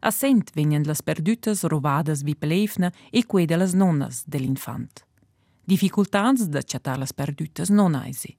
Assent 0.00 0.52
venien 0.54 0.84
las 0.86 1.02
perdütas 1.02 1.64
rovadas 1.64 2.22
vi 2.22 2.34
pelefna 2.34 2.90
e 3.10 3.26
que 3.26 3.44
de 3.44 3.56
las 3.56 3.74
nonnas 3.74 4.24
dell'infant. 4.26 5.04
Difficultats 5.66 6.48
da 6.48 6.62
chatar 6.62 6.98
las 6.98 7.12
perdütas 7.12 7.68
non 7.68 7.94
aisi. 7.94 8.34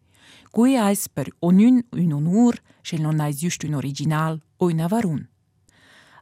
Cui 0.49 0.75
ais 0.77 1.07
per 1.09 1.29
onun 1.41 1.85
un 1.91 2.11
onur, 2.11 2.57
se 2.81 2.97
non 2.97 3.19
ais 3.19 3.37
just 3.39 3.63
un 3.63 3.75
original 3.75 4.41
o 4.57 4.65
un 4.65 4.79
avarun. 4.79 5.29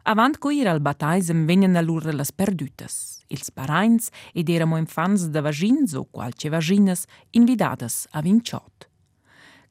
Avant 0.03 0.37
cuir 0.37 0.67
al 0.67 0.81
bataisem 0.81 1.47
vegnan 1.47 1.77
allura 1.77 2.11
las 2.11 2.31
perdütas. 2.31 3.20
Ils 3.31 3.51
parains 3.53 4.09
ed 4.33 4.49
eramo 4.49 4.77
infants 4.77 5.27
da 5.27 5.41
vagins 5.41 5.93
o 5.93 6.05
qualche 6.11 6.49
vaginas 6.49 7.05
invidadas 7.31 8.07
a 8.11 8.21
vinciot. 8.21 8.89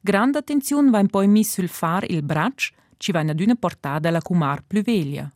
Grande 0.01 0.39
attenzione 0.39 0.89
va 0.89 1.03
poi 1.05 1.27
mis 1.27 1.51
sul 1.51 1.67
far 1.67 2.03
il 2.09 2.23
brac 2.23 2.71
ci 2.97 3.11
va 3.11 3.19
ad 3.19 3.39
una 3.39 3.55
portada 3.55 4.09
la 4.09 4.21
cumar 4.21 4.63
più 4.63 4.81
veglia. 4.81 5.31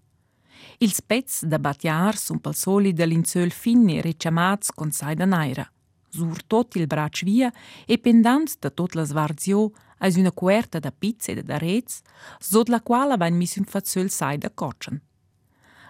Ils 0.79 1.01
pezz 1.01 1.43
da 1.45 1.59
battiar 1.59 2.17
sun 2.17 2.39
pel 2.39 2.55
soli 2.55 2.93
dell'inzöl 2.93 3.51
fin 3.51 3.87
e 3.89 4.01
reciamats 4.01 4.71
con 4.71 4.91
sai 4.91 5.15
da 5.15 5.25
naira. 5.25 5.69
Sur 6.09 6.43
tot 6.45 6.75
il 6.75 6.87
brac 6.87 7.23
via 7.23 7.51
e 7.85 7.97
pendant 7.97 8.49
da 8.59 8.69
tot 8.69 8.95
la 8.95 9.05
svarzio 9.05 9.71
als 9.99 10.15
una 10.15 10.31
cuerta 10.31 10.79
da 10.79 10.91
pizze 10.91 11.31
e 11.31 11.43
da 11.43 11.57
rez, 11.57 12.01
sot 12.39 12.69
la 12.69 12.81
quala 12.81 13.17
vain 13.17 13.35
mis 13.35 13.55
un 13.55 13.65
fazzöl 13.65 14.09
sai 14.09 14.37
da 14.37 14.49
cotschen. 14.49 15.01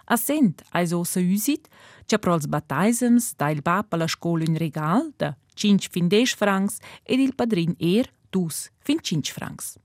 Assent, 0.06 0.62
als 0.70 0.92
ossa 0.92 1.20
usit, 1.20 1.68
c'è 2.06 2.18
pro 2.18 2.34
els 2.34 2.46
bataisems 2.46 3.34
da 3.36 3.50
il 3.50 3.62
bap 3.62 3.92
alla 3.92 4.06
scola 4.06 4.44
un 4.46 4.56
regal 4.56 5.12
da 5.16 5.36
5 5.54 5.88
fin 5.90 6.06
10 6.06 6.36
francs 6.36 6.78
ed 7.02 7.18
il 7.18 7.34
padrin 7.34 7.74
er 7.78 8.12
dus 8.30 8.70
fin 8.78 9.00
5 9.02 9.32
francs. 9.32 9.78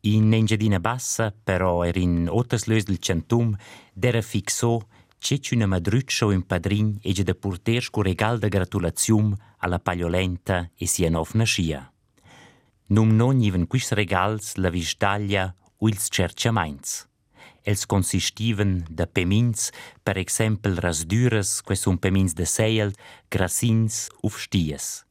In 0.00 0.32
Engiadina 0.32 0.80
Bassa, 0.80 1.32
però, 1.32 1.82
er 1.84 1.96
in 1.96 2.28
ottas 2.28 2.66
lös 2.66 2.84
del 2.84 2.98
centum, 2.98 3.54
dera 3.94 4.20
fixò 4.20 4.78
c'è 5.18 5.38
una 5.52 5.66
madruccia 5.66 6.26
o 6.26 6.28
un 6.28 6.44
padrin 6.44 6.98
e 7.00 7.12
da 7.22 7.34
porter 7.34 7.82
sco 7.82 8.02
regal 8.02 8.38
da 8.38 8.48
gratulazium 8.48 9.34
alla 9.58 9.78
pagliolenta 9.78 10.70
e 10.76 10.86
sia 10.86 11.08
nov 11.08 11.30
nascia. 11.32 11.90
Num 12.88 13.16
non 13.16 13.40
iven 13.40 13.66
quis 13.66 13.92
regals 13.92 14.56
la 14.56 14.68
visdaglia 14.68 15.54
o 15.78 15.88
ils 15.88 16.08
cerciamaints. 16.10 17.08
Els 17.64 17.86
consistiven 17.88 18.84
da 18.90 19.06
pemins, 19.06 19.70
per 20.04 20.18
exempel 20.20 20.76
rasdures, 20.76 21.62
que 21.64 21.76
sun 21.76 21.96
pemins 21.96 22.36
de 22.36 22.44
seiel, 22.44 22.92
grassins 23.32 24.08
uf 24.22 24.36
sties. 24.44 25.04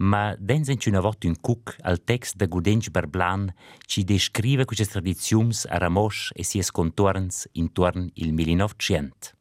Ma 0.00 0.34
dens 0.38 0.70
en 0.72 0.78
una 0.88 1.02
vot 1.04 1.26
un 1.28 1.34
cuc 1.36 1.74
al 1.82 1.98
text 2.00 2.38
de 2.40 2.46
Gudench 2.46 2.88
Berblan 2.90 3.50
ci 3.86 4.04
descrive 4.04 4.64
queste 4.64 4.86
tradiziums 4.86 5.66
a 5.68 5.76
Ramosch 5.76 6.30
e 6.34 6.42
sies 6.42 6.70
contorns 6.70 7.48
intorn 7.52 8.08
il 8.14 8.32
1900. 8.32 9.34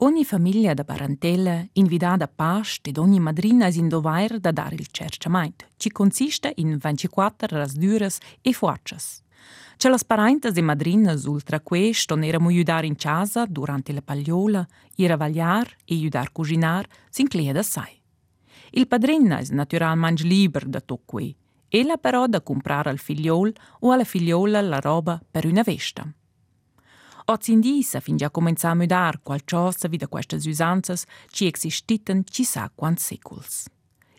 Ogni 0.00 0.24
famiglia 0.24 0.74
da 0.74 0.84
parentela, 0.84 1.64
invitata 1.72 2.24
a 2.24 2.28
past 2.28 2.86
ed 2.86 2.98
ogni 2.98 3.18
madrina 3.18 3.66
is 3.66 3.76
in 3.76 3.88
da 3.88 4.52
dare 4.52 4.74
il 4.74 4.88
cerciamento, 4.90 5.64
ci 5.78 5.90
consiste 5.90 6.52
in 6.56 6.76
24 6.76 7.56
rasdures 7.56 8.18
e 8.42 8.52
fuaccias. 8.52 9.24
C'è 9.76 9.90
las 9.90 10.04
parentas 10.04 10.56
e 10.56 10.62
madrinas 10.62 11.24
ultra 11.24 11.60
questo 11.60 12.16
eramo 12.16 12.48
aiutar 12.48 12.84
in 12.84 12.96
casa 12.96 13.44
durante 13.46 13.92
la 13.92 14.00
pagliola, 14.00 14.66
ir 14.96 15.12
a 15.12 15.16
vagliar 15.16 15.68
e 15.84 15.94
aiutar 15.94 16.32
cucinar, 16.32 16.86
s'incleda 17.10 17.60
assai. 17.60 18.00
Il 18.70 18.88
padrina 18.88 19.38
è 19.38 19.46
naturalmente 19.50 20.22
libero 20.22 20.68
da 20.68 20.80
tutto 20.80 21.02
qui, 21.04 21.36
ella 21.68 21.98
però 21.98 22.26
da 22.26 22.40
comprare 22.40 22.90
al 22.90 22.98
figliol 22.98 23.52
o 23.80 23.92
alla 23.92 24.04
figliola 24.04 24.60
la 24.60 24.80
roba 24.80 25.20
per 25.30 25.46
una 25.46 25.62
vesta. 25.62 26.10
Ozindisa 27.28 28.00
fin 28.00 28.16
già 28.16 28.30
comincià 28.30 28.70
a 28.70 28.74
mudar 28.74 29.20
qualcosa 29.20 29.88
vi 29.88 29.96
da 29.96 30.06
queste 30.06 30.36
usanzas 30.36 31.04
ci 31.28 31.46
existiten 31.46 32.22
ci 32.24 32.44
sa 32.44 32.70
quant 32.72 32.98
seculs. 32.98 33.68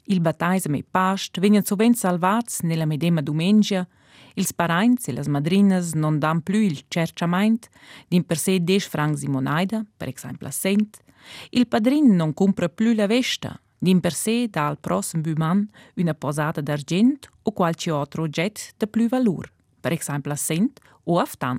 Il 0.09 0.19
baptismo 0.19 0.75
e 0.75 0.83
past 0.89 1.39
vengono 1.39 1.63
sovente 1.65 1.97
salvats 1.97 2.61
nella 2.61 2.85
medema 2.85 3.21
domenica, 3.21 3.87
ils 4.35 4.53
parains 4.53 5.07
e 5.07 5.13
las 5.13 5.27
madrinas 5.27 5.93
non 5.93 6.19
dan 6.19 6.41
più 6.41 6.59
il 6.59 6.83
cerciament, 6.87 7.69
din 8.07 8.23
per 8.23 8.37
sé 8.37 8.59
10 8.59 8.87
francs 8.87 9.21
in 9.23 9.31
monaida, 9.31 9.85
per 9.97 10.07
esempio 10.07 10.47
a 10.47 10.51
cent, 10.51 11.05
Il 11.49 11.67
padrin 11.67 12.15
non 12.15 12.33
compra 12.33 12.69
più 12.69 12.93
la 12.93 13.07
vesta, 13.07 13.59
din 13.77 13.99
per 13.99 14.13
sé 14.13 14.47
dal 14.49 14.79
prossimo 14.79 15.21
buman 15.21 15.67
una 15.95 16.13
posata 16.13 16.61
d'argent 16.61 17.27
o 17.43 17.51
qualche 17.51 17.91
altro 17.91 18.23
oggetto 18.23 18.61
de 18.77 18.87
più 18.87 19.07
valore, 19.07 19.51
per 19.79 19.91
esempio 19.91 20.31
assent 20.31 20.79
o 21.03 21.19
aftan. 21.19 21.57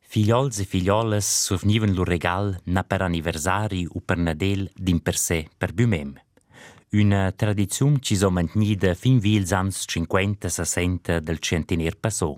Figliols 0.00 0.58
e 0.58 0.64
figlioles 0.64 1.24
sovnivan 1.24 1.94
lo 1.94 2.02
regal 2.02 2.58
na 2.64 2.82
per 2.82 3.02
anniversari 3.02 3.86
o 3.86 4.00
per 4.00 4.16
Nadel 4.16 4.70
din 4.74 5.00
per 5.00 5.16
sé 5.16 5.48
per 5.56 5.72
bumem. 5.72 6.18
Una 6.92 7.30
tradizione 7.30 8.00
ci 8.00 8.16
so 8.16 8.32
mantnida 8.32 8.94
fin 8.94 9.20
vils 9.20 9.52
ans 9.52 9.84
50-60 9.86 11.18
del 11.18 11.38
centenaire 11.38 11.94
passò. 11.94 12.36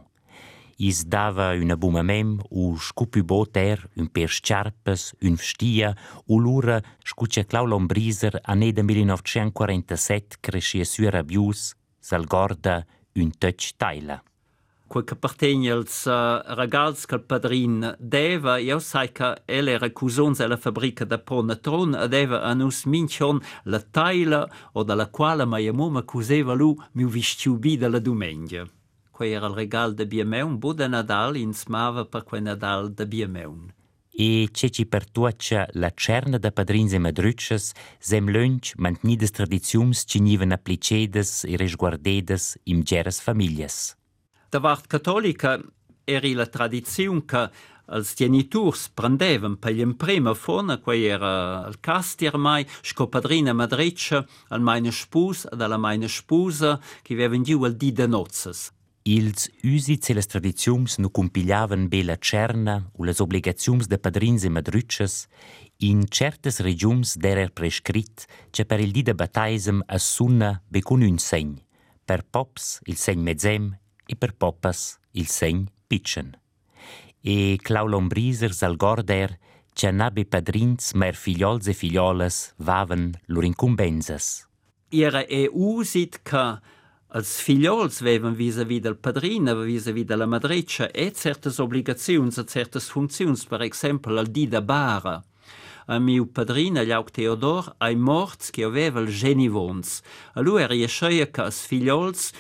Is 0.77 1.07
dava 1.07 1.55
una 1.55 1.75
bumamem 1.75 2.39
u 2.51 2.77
scupi 2.77 3.23
boter, 3.23 3.89
un 3.97 4.11
per 4.11 4.29
sciarpes, 4.29 5.15
un 5.23 5.39
stia, 5.39 5.97
u 6.27 6.39
lura 6.39 6.83
scuccia 7.03 7.45
Clau 7.45 7.65
Lombriser 7.65 8.41
a 8.43 8.53
ne 8.53 8.73
de 8.73 8.83
1947 8.83 10.37
crescia 10.41 10.85
sua 10.85 11.09
rabius, 11.09 11.75
sal 11.99 12.27
gorda 12.27 12.85
un 13.15 13.31
touch 13.31 13.73
taila. 13.79 14.23
quel 14.93 15.05
che 15.05 15.15
appartiene 15.15 15.71
al 15.71 15.87
ragazzo 16.49 17.07
che 17.07 17.15
il 17.15 17.23
padrino 17.23 17.95
deve, 17.99 18.61
io 18.61 18.79
sai 18.79 19.11
che 19.11 19.41
ele 19.47 19.71
era 19.71 19.91
cusons 19.91 20.41
alla 20.41 20.59
fabbrica 20.59 21.07
da 21.07 21.19
ponatron 21.19 21.95
ed 21.95 22.03
aveva 22.03 22.43
a 22.43 22.53
nus 22.53 22.85
mincion 22.85 23.41
la 23.65 23.81
taila 23.81 24.47
o 24.73 24.83
dalla 24.83 25.09
quale 25.09 25.47
mia 25.47 25.73
mamma 25.73 26.03
cuseva 26.03 26.53
lui 26.53 26.77
mio 26.93 27.09
vistiubi 27.09 27.79
dalla 27.79 28.01
domenica. 28.01 28.69
Quel 29.11 29.31
era 29.31 29.47
il 29.47 29.55
regalo 29.55 29.95
da 29.95 30.05
Biemeun, 30.05 30.59
bo 30.59 30.75
da 30.75 30.87
Nadal 30.89 31.37
insmava 31.37 32.05
per 32.05 32.25
quel 32.25 32.43
Nadal 32.43 32.93
da 32.93 33.07
Biemeun. 33.07 33.73
E 34.11 34.49
c'è 34.53 34.69
ci 34.69 34.85
per 34.85 35.11
tuaccia 35.11 35.69
la 35.73 35.91
cerna 35.95 36.37
da 36.37 36.53
padrins 36.53 36.93
e 36.93 36.99
madruccias, 36.99 37.73
sem 37.99 38.29
lunch 38.29 38.75
mantnides 38.77 39.31
tradiziums 39.31 40.05
cinivan 40.07 40.53
applicedes 40.53 41.45
e 41.45 41.57
resguardedes 41.57 42.59
im 42.65 42.83
geras 42.83 43.21
familias. 43.23 43.97
Da 44.53 44.61
Wart 44.61 44.87
Cattolica 44.87 45.59
era 46.05 46.29
la 46.35 46.47
tradizione 46.47 47.25
che 47.25 47.51
als 47.87 48.13
genitors 48.15 48.91
prendevan 48.91 49.59
per 49.59 49.73
l'imprima 49.73 50.35
fona, 50.35 50.77
quei 50.77 51.07
era 51.07 51.65
il 51.67 51.81
castier 51.81 52.37
mai, 52.37 52.67
sco 52.83 53.07
padrina 53.09 53.55
madreccia, 53.55 54.27
al 54.49 54.61
meine 54.61 54.93
spus 54.93 55.49
ed 55.51 55.59
alla 55.59 55.79
meine 55.79 56.07
spusa, 56.07 56.79
che 57.01 57.15
avevan 57.15 57.43
giù 57.43 57.63
al 57.63 57.77
di 57.77 57.93
de 57.93 58.07
nozzes. 58.07 58.71
Ils 59.05 59.51
usits 59.63 60.11
e 60.11 60.13
las 60.13 60.27
tradiziums 60.27 60.99
nu 60.99 61.11
compigliavan 61.11 61.89
be 61.89 62.03
la 62.03 62.19
cerna 62.19 62.91
o 62.99 63.05
las 63.05 63.21
obligaziums 63.21 63.87
de 63.87 63.97
padrins 63.97 64.45
e 64.45 64.51
madruccias, 64.51 65.29
in 65.79 66.05
certes 66.11 66.61
regiums 66.61 67.17
d'erer 67.17 67.53
prescrit 67.53 68.27
che 68.51 68.67
per 68.67 68.81
il 68.81 68.91
di 68.91 69.01
de 69.01 69.15
bataisem 69.15 69.83
as 69.87 70.05
sunna 70.05 70.61
be 70.69 70.83
con 70.83 71.01
un 71.01 71.17
segn, 71.17 71.59
per 72.05 72.23
pops 72.29 72.81
il 72.85 72.99
segn 72.99 73.23
mezzem 73.23 73.81
e 74.07 74.17
per 74.17 74.35
poppas 74.35 74.99
il 75.13 75.27
segn 75.27 75.67
pitchen. 75.87 76.39
E 77.21 77.59
Clau 77.63 77.87
Lombriser 77.87 78.53
sal 78.53 78.77
che 79.75 79.91
nabe 79.91 80.27
padrins 80.27 80.93
mer 80.93 81.15
figliols 81.15 81.67
e 81.67 81.73
figliolas 81.73 82.53
vaven 82.57 83.13
lor 83.27 83.45
incumbenzas. 83.45 84.47
Era 84.91 85.25
e 85.27 85.49
usit 85.51 86.21
che 86.23 86.61
als 87.15 87.41
figliols 87.41 88.01
vevan 88.01 88.35
vis-a-vis 88.35 88.81
del 88.81 88.97
padrino, 88.97 89.55
vis-a-vis 89.55 90.05
della 90.05 90.27
madreccia, 90.27 90.91
e 90.91 91.13
certes 91.13 91.59
obligaziuns 91.59 92.39
e 92.39 92.45
certes 92.45 92.89
funziuns, 92.89 93.45
per 93.45 93.63
exempel 93.63 94.19
al 94.19 94.27
di 94.27 94.49
da 94.49 94.61
bara. 94.61 95.23
A 95.87 95.99
mio 95.99 96.27
padrino, 96.27 96.83
Liauc 96.83 97.11
Teodor, 97.11 97.75
ai 97.79 97.97
morts 97.97 98.51
che 98.51 98.63
aveva 98.63 99.01
il 99.01 99.09
genivons. 99.09 100.01
A 100.35 100.41
lui 100.41 100.63
era 100.63 100.73
riesceia 100.73 101.27
che 101.27 101.41
als 101.41 101.67
figliols 101.67 102.33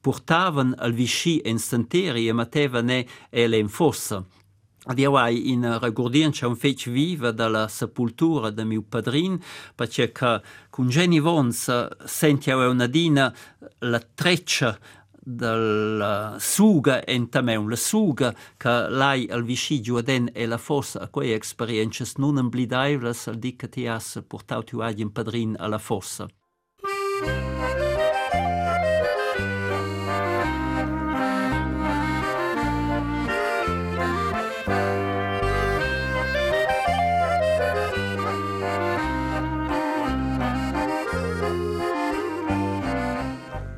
portavan 0.00 0.74
al 0.78 0.92
vichy 0.92 1.40
en 1.44 1.58
santeri 1.58 2.28
e 2.28 2.32
matevan 2.32 2.90
el 3.30 3.54
en 3.54 3.68
fossa. 3.68 4.24
Adiau 4.88 5.16
ai 5.16 5.50
in 5.50 5.66
regordien 5.80 6.30
c'è 6.30 6.46
un 6.46 6.56
fec 6.56 6.88
viva 6.88 7.30
dalla 7.30 7.68
sepultura 7.68 8.50
de 8.50 8.64
miu 8.64 8.86
padrin, 8.88 9.38
perché 9.74 10.12
che 10.12 10.40
con 10.70 10.88
geni 10.88 11.20
vons 11.20 11.68
sentiau 12.04 12.70
una 12.70 12.86
dina 12.86 13.34
la 13.80 14.00
treccia 14.00 14.78
della 15.20 16.36
suga 16.40 17.02
in 17.06 17.28
tamè, 17.28 17.58
la 17.58 17.76
suga 17.76 18.34
che 18.56 18.86
l'hai 18.88 19.28
al 19.28 19.44
vici 19.44 19.82
giuaden 19.82 20.30
e 20.32 20.46
la 20.46 20.56
fossa 20.56 21.00
a 21.00 21.08
quei 21.08 21.32
esperienze 21.32 22.10
non 22.16 22.38
emblidaivles 22.38 23.26
al 23.26 23.36
di 23.36 23.56
che 23.56 23.68
ti 23.68 23.86
has 23.86 24.24
portato 24.26 24.64
tu 24.64 24.78
agli 24.78 25.00
in 25.00 25.12
padrin 25.12 25.54
alla 25.58 25.78
fossa. 25.78 26.26
Música 26.80 27.87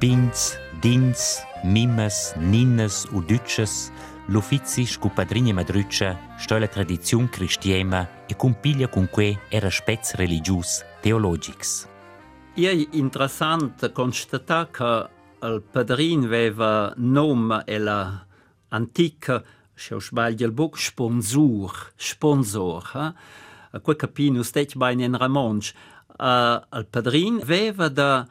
Pins, 0.01 0.57
dins, 0.81 1.43
mimes, 1.63 2.33
ninnes 2.39 3.05
u 3.13 3.21
dütches, 3.21 3.91
l'uffizi 4.33 4.87
scu 4.87 5.11
padrini 5.13 5.53
madruccia 5.53 6.17
sto 6.39 6.57
la 6.57 6.69
tradizione 6.69 7.29
cristiema 7.29 8.09
e 8.27 8.35
compiglia 8.35 8.89
con 8.89 9.11
que 9.11 9.41
era 9.51 9.69
spez 9.69 10.15
religius 10.15 10.83
teologics. 11.03 11.87
È 12.55 12.87
interessant 12.93 13.93
constatare 13.93 14.71
che 14.71 15.09
il 15.47 15.63
padrino 15.71 16.25
aveva 16.25 16.95
nome 16.97 17.63
e 17.67 17.77
la 17.77 18.25
antica, 18.69 19.43
se 19.75 19.89
non 19.91 20.01
sbaglio 20.01 20.47
il 20.47 20.53
book, 20.53 20.79
sponsor, 20.79 21.93
sponsor. 21.97 23.15
Eh? 23.75 23.81
Quel 23.83 23.97
capino 23.97 24.43
stet 24.43 24.77
bene 24.77 25.05
in 25.05 25.19
Ramonge. 25.19 25.75
Uh, 26.17 26.59
il 26.73 26.87
padrino 26.89 27.43
aveva 27.43 27.89
da, 27.89 28.27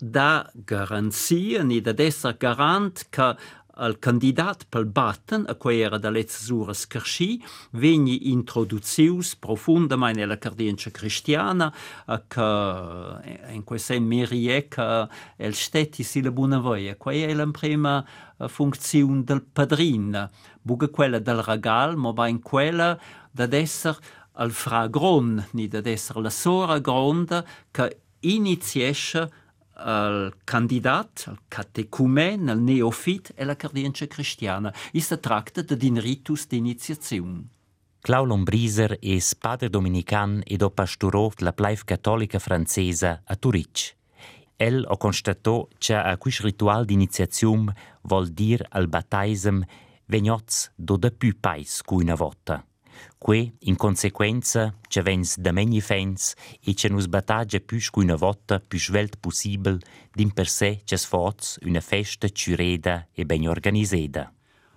da 0.00 0.50
garanzia, 0.54 1.62
ni 1.62 1.80
da 1.80 1.92
essere 1.96 2.36
garant 2.38 3.06
che 3.08 3.36
il 3.80 3.98
candidato 3.98 4.66
pel 4.68 4.84
batten, 4.84 5.44
a 5.48 5.54
cui 5.54 5.80
era 5.80 5.96
da 5.96 6.10
lezzura 6.10 6.74
scarsci, 6.74 7.42
vegni 7.72 8.30
introduzius 8.30 9.36
profondamente 9.36 10.20
nella 10.20 10.36
cardienza 10.36 10.90
cristiana, 10.90 11.72
a 12.06 12.22
che 12.26 13.52
in 13.52 13.64
questo 13.64 13.98
merie 14.00 14.68
che 14.68 15.08
il 15.38 15.54
stetti 15.54 16.02
si 16.02 16.20
la 16.20 16.30
buona 16.30 16.58
voia. 16.58 16.96
Quella 16.96 17.26
è 17.26 17.34
la 17.34 17.48
prima 17.50 18.04
funzione 18.48 19.24
del 19.24 19.42
padrino, 19.42 20.28
buga 20.60 20.88
quella 20.88 21.18
del 21.18 21.42
regal, 21.42 21.96
ma 21.96 22.10
va 22.10 22.28
in 22.28 22.42
quella 22.42 22.98
da 23.30 23.48
essere 23.50 23.96
al 24.32 24.50
fragron, 24.50 25.48
ni 25.52 25.68
da 25.68 25.80
essere 25.84 26.20
la 26.20 26.30
sora 26.30 26.78
gronda 26.78 27.44
che 27.70 28.00
iniziesce 28.20 29.39
al 29.82 30.34
candidat, 30.44 31.24
al 31.26 31.38
catecumen, 31.48 32.48
al 32.48 32.60
neofit 32.60 33.32
e 33.34 33.44
la 33.44 33.56
cardienza 33.56 34.06
cristiana. 34.06 34.72
Ista 34.92 35.16
tracta 35.16 35.62
de 35.62 35.76
din 35.76 36.00
ritus 36.00 36.46
d'iniziaziun. 36.46 37.48
Clau 38.00 38.24
Lombriser 38.24 38.96
es 39.00 39.34
padre 39.34 39.68
dominican 39.68 40.40
ed 40.46 40.62
ho 40.62 40.70
pasturò 40.70 41.28
la 41.38 41.52
plaif 41.52 41.84
cattolica 41.84 42.38
francesa 42.38 43.20
a 43.24 43.36
Turic. 43.36 43.96
El 44.56 44.84
ho 44.88 44.96
constatò 44.96 45.68
che 45.78 45.94
a 45.94 46.16
quis 46.16 46.40
ritual 46.40 46.84
d'iniziazium 46.84 47.72
vol 48.02 48.28
dir 48.28 48.64
al 48.70 48.88
baptism 48.88 49.60
vegnots 50.06 50.70
do 50.76 50.96
de 50.96 51.10
più 51.10 51.36
pais 51.40 51.82
cu 51.82 52.00
una 52.00 52.14
vota. 52.14 52.64
Que, 53.18 53.52
in 53.60 53.76
consequenza, 53.76 54.74
ce 54.88 55.02
vens 55.02 55.36
da 55.36 55.52
meni 55.52 55.80
fens 55.80 56.34
e 56.60 56.74
ce 56.74 56.88
nus 56.88 57.06
battagia 57.06 57.60
più 57.60 57.78
una 57.94 58.16
vota 58.16 58.60
più 58.60 58.78
svelt 58.78 59.16
possibel 59.20 59.78
din 60.12 60.30
per 60.32 60.48
sé 60.48 60.80
ce 60.84 60.96
sfoz 60.96 61.58
una 61.62 61.80
festa 61.80 62.28
ciureda 62.28 63.08
e 63.12 63.24
ben 63.24 63.48
organiseda. 63.48 64.32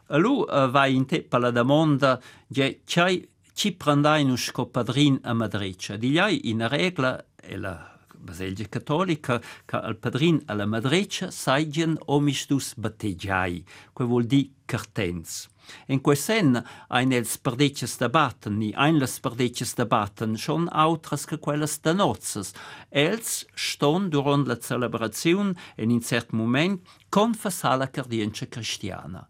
A 0.08 0.18
lu 0.18 0.42
uh, 0.42 0.70
va 0.70 0.88
in 0.88 1.06
te 1.06 1.24
per 1.24 1.40
la 1.40 1.52
domanda 1.52 2.22
che 2.52 2.82
c'hai 2.86 3.28
ci 3.54 3.72
prendai 3.72 4.26
nu 4.26 4.36
scopadrin 4.36 5.20
a 5.24 5.34
Madreccia. 5.34 5.96
Di 5.96 6.12
lei 6.12 6.50
in 6.50 6.68
regola 6.68 7.24
e 7.36 7.58
la 7.58 7.94
Baselgia 8.24 8.68
cattolica 8.70 9.42
che 9.66 9.76
al 9.76 9.98
padrin 9.98 10.42
alla 10.46 10.66
Madreccia 10.66 11.30
saigen 11.30 11.98
omistus 12.06 12.74
battegiai, 12.76 13.66
que 13.92 14.06
vuol 14.06 14.24
di 14.24 14.54
cartens. 14.66 15.50
In 15.88 16.02
quel 16.02 16.18
sen 16.18 16.58
ein 16.90 17.12
els 17.12 17.38
perdetges 17.38 17.98
da 17.98 18.10
batten, 18.10 18.58
ni 18.58 18.74
ein 18.76 18.98
les 19.00 19.20
perdetges 19.20 19.74
da 19.76 19.86
batten, 19.86 20.38
schon 20.38 20.68
autras 20.72 21.26
che 21.26 21.40
quelles 21.40 21.80
da 21.82 21.94
nozes. 21.94 22.54
Els 22.90 23.46
ston 23.56 24.10
durant 24.10 24.48
la 24.48 24.58
celebraziun 24.58 25.56
en 25.78 25.92
in 25.92 26.02
cert 26.02 26.32
moment 26.32 26.82
confessar 27.10 27.78
la 27.78 27.90
cardienza 27.90 28.46
cristiana. 28.48 29.28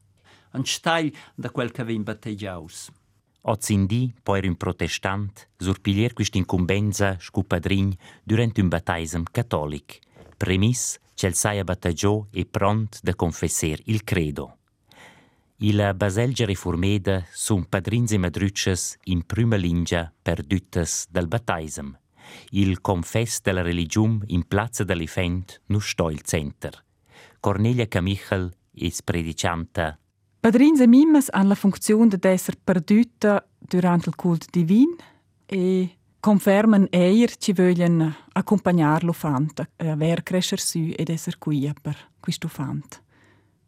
Un 0.54 0.65
stagl 0.65 1.12
da 1.36 1.50
quel 1.50 1.72
che 1.72 1.84
vin 1.84 2.04
battegiaus. 2.04 2.91
Ozzindi, 3.46 4.13
poi 4.24 4.48
un 4.48 4.56
protestant, 4.56 5.50
surpiglier 5.58 6.13
questa 6.13 6.38
incumbenza 6.38 7.17
scupadrin 7.19 7.93
durante 8.24 8.62
un 8.62 8.69
battesimo 8.69 9.26
cattolic, 9.30 10.00
premis 10.38 10.98
c'el 11.13 11.34
saia 11.34 11.63
battagiò 11.63 12.26
e 12.32 12.46
pront 12.46 13.00
da 13.02 13.15
confesser 13.15 13.82
il 13.86 14.04
credo. 14.04 14.60
Il 15.58 15.94
Baselgia 15.96 16.46
Reformeda 16.46 17.24
sun 17.32 17.66
padrins 17.70 18.12
e 18.12 18.18
madrucces 18.18 18.98
in 19.06 19.24
prima 19.26 19.56
linea 19.56 20.12
perdutas 20.22 21.06
dal 21.10 21.28
battaisem. 21.28 21.98
Il 22.50 22.82
confess 22.82 23.39
della 23.42 23.62
religium 23.62 24.22
in 24.28 24.48
Plaza 24.48 24.84
dell'Ifent 24.84 25.62
nu 25.68 25.80
sto 25.80 26.10
il 26.10 26.22
center. 26.22 26.84
Cornelia 27.39 27.88
Camichel 27.88 28.52
es 28.74 29.02
predicanta. 29.04 29.98
Padrins 30.39 30.82
e 30.82 30.88
mimes 30.88 31.30
han 31.32 31.48
la 31.48 31.56
funzione 31.56 32.18
di 32.18 32.28
essere 32.28 32.58
perduta 32.62 33.46
durante 33.60 34.10
il 34.10 34.16
culto 34.16 34.48
divin 34.50 34.96
e 35.46 35.98
confermen 36.20 36.88
eir 36.89 37.38
ci 37.38 37.54
vogliono 37.54 38.13
accompagnare 38.34 39.06
l'ufant, 39.06 39.70
aver 39.78 40.24
crescer 40.24 40.60
su 40.60 40.92
ed 40.96 41.10
essere 41.10 41.38
qui 41.38 41.72
per 41.82 41.96
questo 42.20 42.48
ufant. 42.48 43.02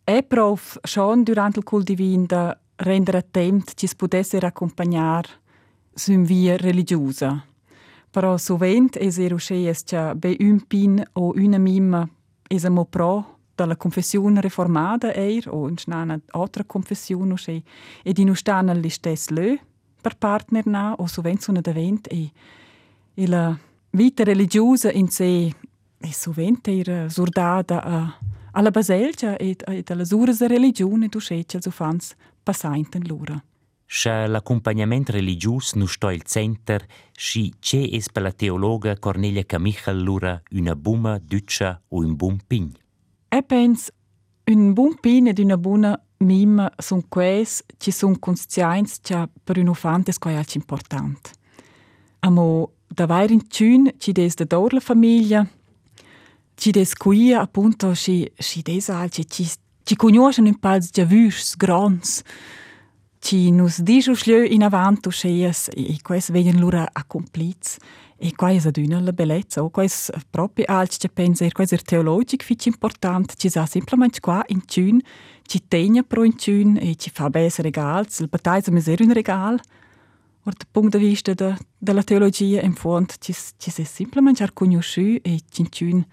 È 0.07 0.21
prof 0.21 0.77
schon 0.83 1.23
durante 1.23 1.57
il 1.57 1.65
culto 1.65 1.91
divin 1.91 2.27
da 2.27 2.55
rendere 2.75 3.17
attent 3.17 3.73
ci 3.73 3.89
potesse 3.95 4.37
accompagnare 4.37 5.27
su 5.95 6.11
un 6.11 6.23
via 6.23 6.55
religiosa. 6.57 7.43
Però 8.11 8.37
sovent 8.37 8.97
es 8.97 9.17
er 9.17 9.33
usces 9.33 9.83
che 9.83 10.13
be 10.15 10.37
un 10.41 10.61
pin 10.67 11.03
o 11.13 11.33
una 11.35 11.57
mima 11.57 12.07
es 12.47 12.65
amo 12.65 12.85
pro 12.85 13.39
dalla 13.55 13.75
confessione 13.75 14.41
reformata 14.41 15.11
eir 15.11 15.49
o 15.49 15.67
in 15.67 15.75
una 15.87 16.19
altra 16.33 16.63
confessione 16.65 17.33
usce 17.33 17.63
ed 18.03 18.19
in 18.19 18.29
ustana 18.29 18.73
l'istes 18.73 19.29
lö 19.29 19.57
per 20.01 20.17
partner 20.17 20.67
na 20.67 20.93
o 20.93 21.07
sovent 21.07 21.41
sono 21.41 21.61
davent 21.61 22.05
e 22.11 22.31
e 23.15 23.27
la 23.27 23.57
vita 23.89 24.23
religiosa 24.23 24.91
in 24.91 25.09
sé 25.09 25.51
è 25.97 26.11
sovent 26.11 26.67
era 26.67 27.09
surdata 27.09 27.81
a 27.81 28.19
alla 28.55 28.71
baselgia 28.71 29.37
e 29.37 29.57
alla 29.87 30.05
sursa 30.05 30.47
religione 30.47 31.07
du 31.07 31.19
schecel 31.19 31.61
so 31.61 31.71
fans 31.71 32.15
passainten 32.43 33.05
lura. 33.05 33.43
Scha 33.85 34.27
l'accompagnament 34.27 35.09
religius 35.09 35.73
nu 35.73 35.85
sto 35.85 36.09
il 36.09 36.23
center, 36.23 36.85
schi 37.11 37.53
ce 37.59 37.83
es 37.91 38.09
per 38.09 38.23
la 38.23 38.31
teologa 38.31 38.97
Cornelia 38.97 39.43
Camichel 39.43 40.01
lura 40.01 40.41
una 40.51 40.75
buma 40.75 41.19
duccia 41.19 41.81
o 41.89 41.99
un 41.99 42.15
bum 42.15 42.39
pign. 42.47 42.71
E 43.29 43.43
pens, 43.43 43.91
un 44.45 44.73
bum 44.73 44.95
pign 44.99 45.27
ed 45.27 45.39
una 45.39 45.57
buna 45.57 46.01
mima 46.17 46.71
sun 46.77 47.03
quais 47.09 47.63
ci 47.77 47.91
sun 47.91 48.17
conscients 48.19 48.99
cha 49.01 49.29
per 49.43 49.57
un 49.57 49.67
ufant 49.67 50.07
es 50.07 50.17
quai 50.17 50.35
alc 50.35 50.55
important. 50.55 51.31
Amo 52.21 52.71
davai 52.87 53.31
in 53.31 53.47
tschün 53.47 53.91
ci 53.97 54.13
des 54.13 54.33
da 54.35 54.45
dor 54.45 54.73
la 54.73 54.79
famiglia, 54.79 55.45
ci 56.55 56.71
des 56.71 56.93
qui 56.95 57.33
appunto 57.33 57.93
ci 57.95 58.31
ci 58.37 58.61
des 58.61 58.89
alci 58.89 59.25
ci 59.27 59.49
ci 59.83 59.95
conoscono 59.95 60.47
in 60.47 60.59
pals 60.59 60.89
già 60.91 61.05
vus 61.05 61.55
grans 61.57 62.23
ci 63.19 63.51
nus 63.51 63.81
dišu 63.81 64.13
šļu 64.15 64.45
in 64.53 64.63
avantu 64.63 65.11
šejas 65.11 65.69
e 65.75 65.97
quais 66.01 66.31
vegn 66.31 66.59
lura 66.59 66.87
a 66.93 67.03
compliz 67.03 67.77
e 68.17 68.31
quais 68.31 68.65
aduna 68.65 69.01
la 69.01 69.11
bellezza 69.11 69.63
o 69.63 69.69
quais 69.69 70.11
proprio 70.31 70.65
alci 70.67 70.99
che 70.99 71.09
pensa 71.09 71.45
er 71.45 71.53
quais 71.53 71.71
er 71.71 71.81
teologic 71.81 72.43
fich 72.43 72.67
important 72.67 73.33
ci 73.37 73.49
sa 73.49 73.65
simplement 73.65 74.19
qua 74.21 74.43
in 74.47 74.61
tschün 74.65 75.01
ci 75.47 75.59
tegna 75.67 76.03
pro 76.03 76.23
in 76.23 76.35
tschün 76.35 76.77
e 76.77 76.95
ci 76.95 77.09
fa 77.09 77.29
bes 77.29 77.59
regals 77.59 78.19
il 78.19 78.27
bataisa 78.27 78.71
miser 78.71 79.01
un 79.01 79.13
regal. 79.13 79.59
Or 80.45 80.53
da 80.53 80.65
punct 80.71 80.91
de 80.91 80.99
vista 80.99 81.33
de, 81.33 81.55
de 81.79 81.93
la 81.93 82.03
teologia 82.03 82.61
in 82.61 82.73
fond 82.73 83.11
ci 83.19 83.33
ci 83.57 83.71
se 83.71 83.83
simplement 83.83 84.41
ar 84.41 84.53
conosciu 84.53 85.19
e 85.23 85.39
ci 85.49 86.05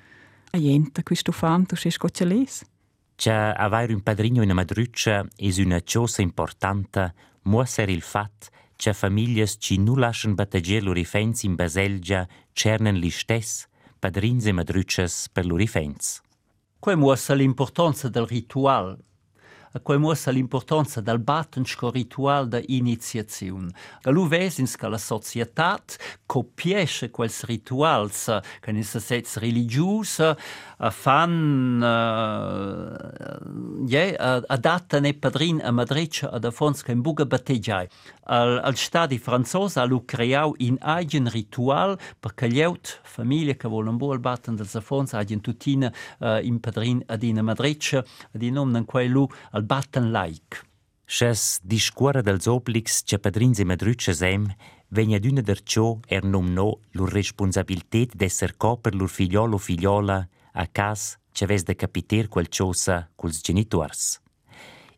a 0.55 0.59
gente, 0.59 1.03
questo 1.03 1.33
fanto, 1.33 1.77
si 1.77 1.88
scoccia 1.88 2.27
scoccialese? 2.27 2.67
C'è 3.17 3.55
avere 3.57 3.95
un 3.95 4.03
padrino 4.03 4.41
e 4.41 4.45
una 4.45 4.53
madruccia 4.53 5.27
è 5.35 5.62
una 5.62 5.83
cosa 5.83 6.21
importante, 6.21 7.15
ma 7.45 7.62
essere 7.62 7.93
il 7.93 8.03
fatto 8.03 8.49
che 8.77 8.91
le 8.91 8.95
famiglie 8.95 9.49
che 9.59 9.79
non 9.79 9.99
lasciano 9.99 10.35
battagliare 10.35 10.83
loro 10.83 11.03
fenze 11.05 11.47
in 11.47 11.55
Baselgia, 11.55 12.29
cernen 12.53 12.97
li 12.97 13.09
stessi, 13.09 13.65
padrini 13.99 14.43
e 14.43 14.53
madrucce 14.53 15.07
per 15.33 15.47
loro 15.47 15.65
fenze. 15.65 16.21
Qua 16.79 16.97
mostra 16.97 17.35
l'importanza 17.35 18.11
del 18.11 18.27
rituale 18.27 18.99
a 19.73 19.81
quei 19.81 19.99
muossa 19.99 20.31
l'importanza 20.31 21.01
del 21.01 21.19
battensco 21.19 21.91
ritual 21.91 22.49
da 22.49 22.61
iniziazione. 22.67 23.71
A 24.03 24.11
lu 24.11 24.29
vesins 24.29 24.77
che 24.77 24.89
la 24.89 24.99
societat 24.99 26.19
copiesce 26.27 27.11
quels 27.11 27.45
rituals 27.45 28.41
che 28.61 28.71
in 28.71 28.83
sets 28.83 29.37
religius 29.37 30.21
fan 30.91 31.81
uh, 31.81 33.87
je 33.87 33.97
yeah, 33.97 34.43
adatta 34.47 35.01
ne 35.01 35.15
padrin 35.15 35.61
a 35.63 35.71
Madrid 35.71 36.29
ad 36.31 36.45
afons 36.45 36.83
che 36.83 36.93
in 36.93 37.01
buga 37.01 37.25
batteggiai. 37.25 37.89
Al, 38.25 38.59
al 38.59 38.77
stadi 38.77 39.19
franzos 39.19 39.77
ha 39.77 39.85
lu 39.85 40.05
creau 40.05 40.55
in 40.59 40.77
eigen 40.81 41.29
ritual 41.29 41.99
perché 42.19 42.49
gli 42.49 42.63
aut 42.63 43.01
famiglie 43.03 43.57
che 43.57 43.69
volen 43.69 43.97
buol 43.97 44.21
batten 44.21 44.57
dels 44.57 44.75
afons 44.75 45.13
hagien 45.13 45.41
tutina 45.41 45.93
uh, 46.19 46.39
in 46.43 46.61
padrin 46.61 47.03
ad 47.07 47.23
in 47.23 47.41
Madrid 47.43 48.05
ad 48.33 48.43
in 48.43 48.59
omnen 48.59 48.85
quei 48.85 49.09
lu 49.09 49.27
al 49.62 49.66
batten 49.66 50.11
laik. 50.11 50.66
Schas 51.07 51.61
discuora 51.62 52.20
dels 52.20 52.46
obligs 52.46 53.03
che 53.05 53.18
padrins 53.18 53.59
e 53.59 53.64
madrucces 53.64 54.20
em 54.22 54.46
vegna 54.88 55.18
d'una 55.18 55.40
derciò 55.40 56.01
er 56.09 56.25
nom 56.25 56.48
no 56.53 56.81
lur 56.96 57.11
responsabilitet 57.12 58.16
d'esser 58.16 58.57
co 58.57 58.77
per 58.77 58.94
lur 58.94 59.09
figliolo 59.09 59.55
o 59.55 59.59
figliola 59.59 60.18
a 60.53 60.66
cas 60.66 61.16
che 61.33 61.46
ves 61.46 61.62
de 61.62 61.75
capiter 61.75 62.29
quel 62.29 62.48
cosa 62.48 63.09
culs 63.14 63.40
genitors. 63.40 64.20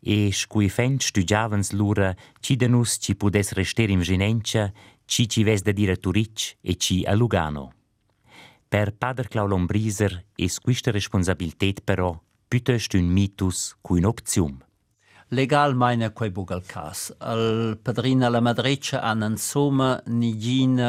E 0.01 0.31
scui 0.31 0.69
fent 0.69 1.01
studiavans 1.01 1.71
lura 1.71 2.15
ci 2.39 2.55
de 2.55 2.67
nus 2.67 2.97
ci 2.97 3.15
pudes 3.15 3.51
rester 3.51 3.89
in 3.89 4.01
genencia, 4.01 4.71
ci 5.05 5.27
ci 5.27 5.43
ves 5.43 5.61
de 5.61 5.73
dire 5.73 5.97
Turic 5.97 6.57
e 6.61 6.75
ci 6.75 7.03
a 7.05 7.13
Lugano. 7.13 7.73
Per 8.67 8.93
Pader 8.93 9.27
Clau 9.27 9.47
Lombriser 9.47 10.25
es 10.35 10.59
quista 10.59 10.91
responsabilitet 10.91 11.81
però 11.81 12.19
piuttost 12.55 12.93
un 12.93 13.11
mitus 13.11 13.75
cu 13.81 13.97
un'opzium. 13.97 14.63
Legal 15.27 15.73
meine 15.75 16.13
quei 16.13 16.29
bugal 16.29 16.61
cas. 16.63 17.11
Al 17.17 17.77
padrina 17.81 18.29
la 18.29 18.39
madreccia 18.39 19.01
han 19.01 19.25
insomma 19.27 19.99
nigin 20.05 20.79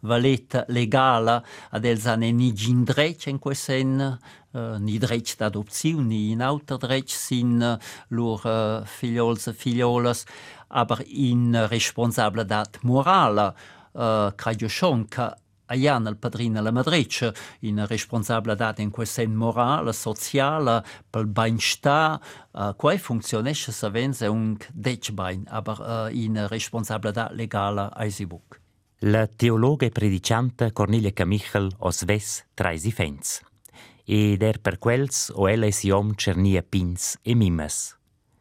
valeta 0.00 0.64
legala 0.68 1.42
ad 1.70 1.84
els 1.84 2.06
han 2.08 2.24
nigin 2.24 2.84
drech 2.88 3.26
en 3.28 3.38
quei 3.38 3.54
sen 3.54 4.00
uh, 4.00 4.78
ni 4.78 4.96
drech 4.96 5.36
d'adopziun 5.36 6.08
ni 6.08 6.30
in 6.32 6.40
auter 6.40 6.78
drech 6.78 7.12
sin 7.12 7.60
uh, 7.60 7.76
lur 8.08 8.40
uh, 8.46 8.80
figliols 8.86 9.48
e 9.48 9.52
figliolas 9.52 10.24
aber 10.68 11.04
in 11.04 11.66
responsabilitat 11.68 12.80
morala 12.82 13.52
uh, 13.92 14.32
credo 14.36 14.68
schon 14.68 15.04
che 15.08 15.28
Aian 15.70 16.06
il 16.06 16.16
padrino 16.16 16.60
la 16.60 16.72
madreccia 16.72 17.32
in 17.60 17.84
responsabilità 17.86 18.74
in 18.78 18.90
questa 18.90 19.26
morale, 19.28 19.92
sociale, 19.92 20.84
per 21.08 21.22
il 21.22 21.28
benestare, 21.28 22.18
uh, 22.52 22.74
quai 22.74 22.98
funzionesce 22.98 23.70
se 23.70 23.88
vense 23.90 24.26
un 24.26 24.56
decbein, 24.72 25.44
aber 25.48 25.78
uh, 25.78 26.14
in 26.14 26.46
responsabilità 26.48 27.30
legale 27.32 27.88
eisibuc. 27.96 28.60
La 29.02 29.26
teologa 29.26 29.86
e 29.86 29.90
predicante 29.90 30.72
Cornelia 30.72 31.12
Camichel 31.12 31.70
os 31.78 32.04
ves 32.04 32.44
traisi 32.54 32.90
fens. 32.90 33.40
Ed 34.04 34.42
er 34.42 34.58
per 34.58 34.78
quels 34.78 35.30
o 35.34 35.48
ella 35.48 35.70
si 35.70 35.90
om 35.90 36.14
cernia 36.16 36.62
pins 36.62 37.16
e 37.22 37.34
mimes. 37.34 37.96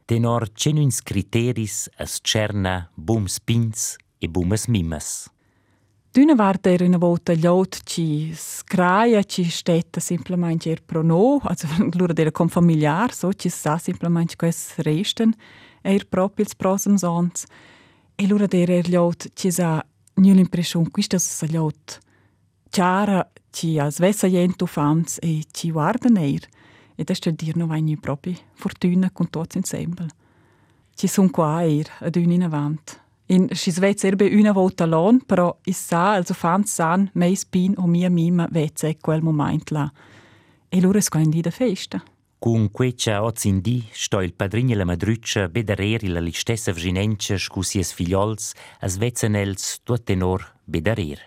Tenor 0.06 0.50
cenuins 0.54 1.04
criteris 1.04 1.88
as 1.96 2.20
cerna 2.22 2.90
bums 2.96 3.40
pins 3.40 3.96
e 4.18 4.28
bumes 4.28 4.66
mimes. 4.68 5.30
D'una 6.12 6.34
parte 6.34 6.72
era 6.74 6.86
una 6.86 6.98
volta 6.98 7.36
gliot 7.36 7.82
ci 7.84 8.34
scraia, 8.34 9.22
ci 9.22 9.44
stetta 9.44 10.00
semplicemente 10.00 10.72
er 10.72 10.82
pro 10.82 11.04
no, 11.04 11.40
also 11.44 11.68
lura 11.94 12.14
della 12.14 12.32
com 12.32 12.48
familiar, 12.48 13.14
so 13.14 13.32
ci 13.32 13.50
sa 13.50 13.78
semplicemente 13.78 14.36
ques 14.36 14.78
resten, 14.78 15.36
er 15.84 16.08
proprio 16.08 16.46
ils 16.46 16.56
prosums 16.56 17.04
ons. 17.04 17.46
E 18.16 18.26
lura 18.26 18.48
dera 18.48 18.74
er 18.74 18.90
gliot 18.90 19.30
ci 19.36 19.52
sa 19.52 19.86
nul 20.16 20.40
impression, 20.40 20.90
quista 20.90 21.20
sa 21.20 21.46
gliot 21.46 22.00
chiara 22.72 23.30
ci 23.52 23.78
as 23.78 24.00
vessa 24.00 24.28
jentu 24.28 24.66
fans 24.66 25.20
e 25.22 25.44
ci 25.52 25.70
guardan 25.70 26.18
er. 26.18 26.42
E 26.98 27.04
da 27.04 27.14
stel 27.14 27.36
dir 27.36 27.56
no 27.56 27.68
vai 27.68 27.82
nu 27.82 28.00
proprio 28.00 28.34
fortuna 28.56 29.12
con 29.12 29.30
tots 29.30 29.56
insieme. 29.56 30.10
Ci 30.96 31.08
sun 31.08 31.30
qua 31.30 31.62
er, 31.62 31.88
ad 32.02 32.16
un 32.16 32.32
in. 32.32 32.50
In 33.32 33.48
si 33.52 33.70
svez 33.70 34.04
erbe 34.06 34.26
una 34.34 34.52
volta 34.52 34.86
lon, 34.86 35.24
però 35.24 35.56
is 35.66 35.78
sa, 35.78 36.14
also 36.14 36.34
fan 36.34 36.64
san, 36.66 37.12
meis 37.14 37.46
pin 37.46 37.76
o 37.78 37.86
mia 37.86 38.10
mima 38.10 38.48
vez 38.50 38.84
e 38.84 38.98
quel 38.98 39.22
moment 39.22 39.70
là. 39.70 39.92
E 40.68 40.82
lura 40.82 40.98
es 40.98 41.10
quindi 41.10 41.42
da 41.42 41.52
festa. 41.52 42.04
Con 42.40 42.72
quecia 42.72 43.22
ozindi 43.22 43.86
sto 43.92 44.22
il 44.22 44.34
padrigno 44.34 44.74
e 44.74 44.78
la 44.78 44.86
madruccia 44.86 45.48
bedereri 45.48 46.08
la 46.08 46.22
listessa 46.22 46.72
vginencia 46.72 47.38
scu 47.38 47.62
sies 47.62 47.92
figliols 47.92 48.54
as 48.80 48.98
vezzenels 48.98 49.82
tuot 49.84 50.04
tenor 50.04 50.56
bederer. 50.64 51.20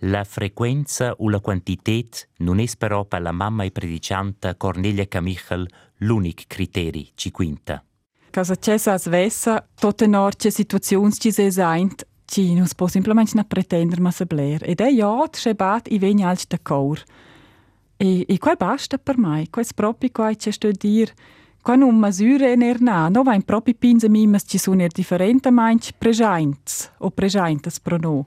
La 0.00 0.24
frequenza 0.24 1.14
o 1.16 1.30
la 1.30 1.40
quantitet 1.40 2.28
non 2.38 2.60
es 2.60 2.76
però 2.76 3.04
per 3.04 3.22
la 3.22 3.32
mamma 3.32 3.64
e 3.64 3.70
predicanta 3.70 4.54
Cornelia 4.54 5.08
Camichel 5.08 5.66
l'unic 6.00 6.46
criteri 6.46 7.10
ci 7.14 7.30
quinta. 7.30 7.85
Casa 8.36 8.54
c'è 8.54 8.76
sa 8.76 8.98
svessa, 8.98 9.66
tote 9.80 10.06
norce 10.06 10.50
situazions 10.50 11.16
ci 11.18 11.32
se 11.32 11.50
seint, 11.50 12.06
ci 12.26 12.52
non 12.52 12.66
può 12.76 12.86
semplicemente 12.86 13.42
pretendere 13.44 14.02
ma 14.02 14.10
se 14.10 14.26
bler. 14.26 14.60
Ed 14.62 14.80
è 14.82 14.90
ja, 14.90 15.26
c'è 15.30 15.54
bat 15.54 15.90
i 15.90 15.96
vegni 15.96 16.22
alci 16.22 16.44
da 16.46 16.58
caur. 16.60 17.02
E, 17.96 18.26
e 18.28 18.36
qua 18.36 18.54
basta 18.54 18.98
per 18.98 19.16
me, 19.16 19.46
qua 19.48 19.62
è 19.62 19.66
proprio 19.74 20.10
qua 20.12 20.34
c'è 20.34 20.50
sto 20.50 20.70
dir, 20.70 21.14
qua 21.62 21.76
non 21.76 21.96
misure 21.98 22.54
ner 22.56 22.82
na, 22.82 23.08
no 23.08 23.22
va 23.22 23.32
in 23.32 23.42
proprio 23.42 23.72
pinze 23.72 24.10
mimes 24.10 24.44
ci 24.46 24.58
sono 24.58 24.82
er 24.82 24.92
differente 24.92 25.50
manch 25.50 25.92
pregiants 25.96 26.90
o 26.98 27.10
pregiantes 27.10 27.80
pro 27.80 27.96
no. 27.96 28.26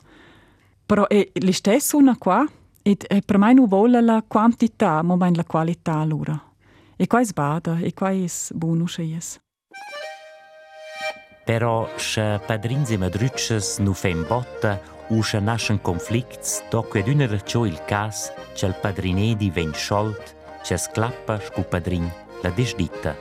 Però 0.87 1.05
è 1.05 1.29
lo 1.31 1.51
stesso 1.51 1.97
una 1.97 2.17
qua, 2.17 2.43
e, 2.81 2.97
e 2.97 3.21
per 3.23 3.37
me 3.37 3.53
non 3.53 3.67
vuole 3.67 4.01
la 4.01 4.23
quantità, 4.27 5.03
ma 5.03 5.29
la 5.29 5.45
qualità 5.45 5.97
allora. 5.97 6.51
E 6.95 7.05
qua 7.05 7.19
è 7.19 7.25
sbada, 7.25 7.77
e 7.77 7.93
qua 7.93 8.09
è 8.09 8.25
buono 8.55 8.87
scies. 8.87 9.39
Però 11.49 11.89
se 11.97 12.39
padrins 12.45 12.91
e 12.91 12.97
madrucces 12.97 13.79
nu 13.79 13.93
fem 13.93 14.21
botta 14.29 14.75
u 15.09 15.23
se 15.23 15.39
nascen 15.39 15.79
conflicts, 15.81 16.61
doc 16.69 16.93
ed 16.95 17.07
una 17.07 17.25
ciò 17.41 17.65
il 17.65 17.81
cas 17.85 18.31
che 18.53 18.67
il 18.67 18.75
padrinedi 18.79 19.49
ven 19.49 19.73
sciolt, 19.73 20.35
che 20.61 20.77
sclappa 20.77 21.39
scu 21.39 21.65
padrin 21.67 22.07
la 22.43 22.51
desdita, 22.51 23.15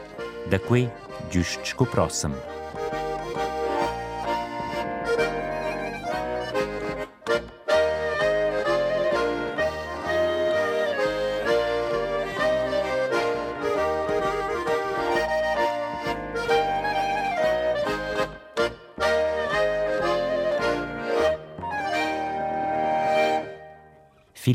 da 0.46 0.58
que 0.60 0.90
giust 1.30 1.64
scu 1.64 1.86
prossem. 1.86 2.57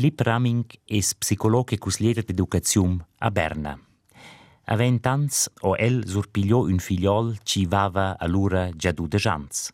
Philipp 0.04 0.20
Raming 0.20 0.66
es 0.84 1.14
psicolog 1.14 1.72
e 1.72 1.78
cusliere 1.78 2.20
d'educazium 2.20 2.98
a 3.20 3.30
Berna. 3.30 3.72
A 4.64 4.76
vent 4.76 5.06
ans 5.06 5.48
o 5.62 5.76
el 5.80 6.02
surpigliò 6.04 6.66
un 6.68 6.76
figliol 6.76 7.38
ci 7.42 7.64
vava 7.64 8.18
allura 8.18 8.68
già 8.76 8.92
du 8.92 9.08
de 9.08 9.16
jans. 9.16 9.72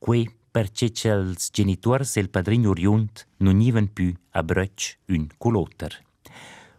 Que 0.00 0.26
perché 0.50 0.90
els 1.04 1.50
genitors 1.52 2.16
e 2.16 2.20
il 2.20 2.28
padrigno 2.28 2.70
oriunt 2.70 3.24
non 3.36 3.60
ivan 3.60 3.92
più 3.92 4.12
a 4.32 4.42
brötch 4.42 4.98
un 5.14 5.28
colotter. 5.38 5.94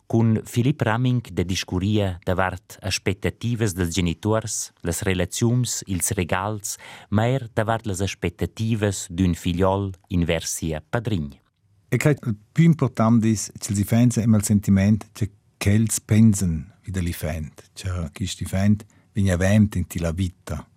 Con 0.06 0.42
Philipp 0.44 0.82
Raming 0.82 1.32
de 1.32 1.46
discuria 1.46 2.20
davart 2.26 2.80
aspettatives 2.82 3.76
dels 3.76 3.96
genitors, 3.96 4.74
les 4.82 5.04
relaziums, 5.04 5.86
ils 5.88 6.12
regals, 6.18 6.76
ma 7.12 7.30
er 7.30 7.48
davart 7.54 7.86
les 7.86 8.02
aspettatives 8.02 9.08
d'un 9.08 9.36
figliol 9.36 9.94
in 10.10 10.26
versia 10.26 10.84
padrign. 10.84 11.40
E 11.92 11.98
cred 11.98 12.20
il 12.26 12.36
più 12.52 12.66
importante 12.66 13.32
è 13.32 13.34
che 13.34 13.74
si 13.74 14.22
immer 14.22 14.40
il 14.40 14.46
sentimento 14.46 15.08
che 15.12 15.32
quells 15.58 16.00
pensen 16.00 16.72
wie 16.84 16.92
der 16.92 17.02
Lifent, 17.02 17.72
che 17.74 18.10
questo 18.14 18.44
Lifent 18.44 18.86
viene 19.12 19.32
avent 19.32 19.76
in 19.76 19.86
la 19.96 20.12
vita. 20.12 20.68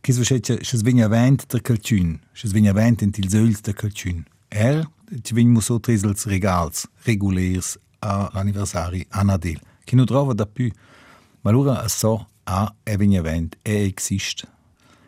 Che 0.00 0.12
succede 0.12 0.56
che 0.56 0.64
si 0.64 0.82
viene 0.82 1.02
avent 1.02 1.46
der 1.48 1.60
calcun, 1.60 2.18
si 2.32 2.48
viene 2.48 2.70
avent 2.70 3.02
in 3.02 3.10
il 3.16 3.28
söls 3.28 3.60
der 3.60 3.74
calcun. 3.74 4.24
Er, 4.48 4.88
ci 5.22 5.34
viene 5.34 5.60
so 5.60 5.78
tres 5.78 6.04
els 6.04 6.24
regals 6.24 6.88
regulers 7.04 7.78
a 7.98 8.30
l'anniversari 8.32 9.04
a 9.10 9.22
Nadel, 9.24 9.60
che 9.84 9.94
non 9.94 10.06
trova 10.06 10.32
da 10.32 10.46
più. 10.46 10.70
Ma 11.42 11.50
allora 11.50 11.86
so 11.88 12.28
a 12.44 12.74
e 12.82 12.96
viene 12.96 13.18
avent, 13.18 13.58
e 13.62 13.92
esiste. 13.94 14.48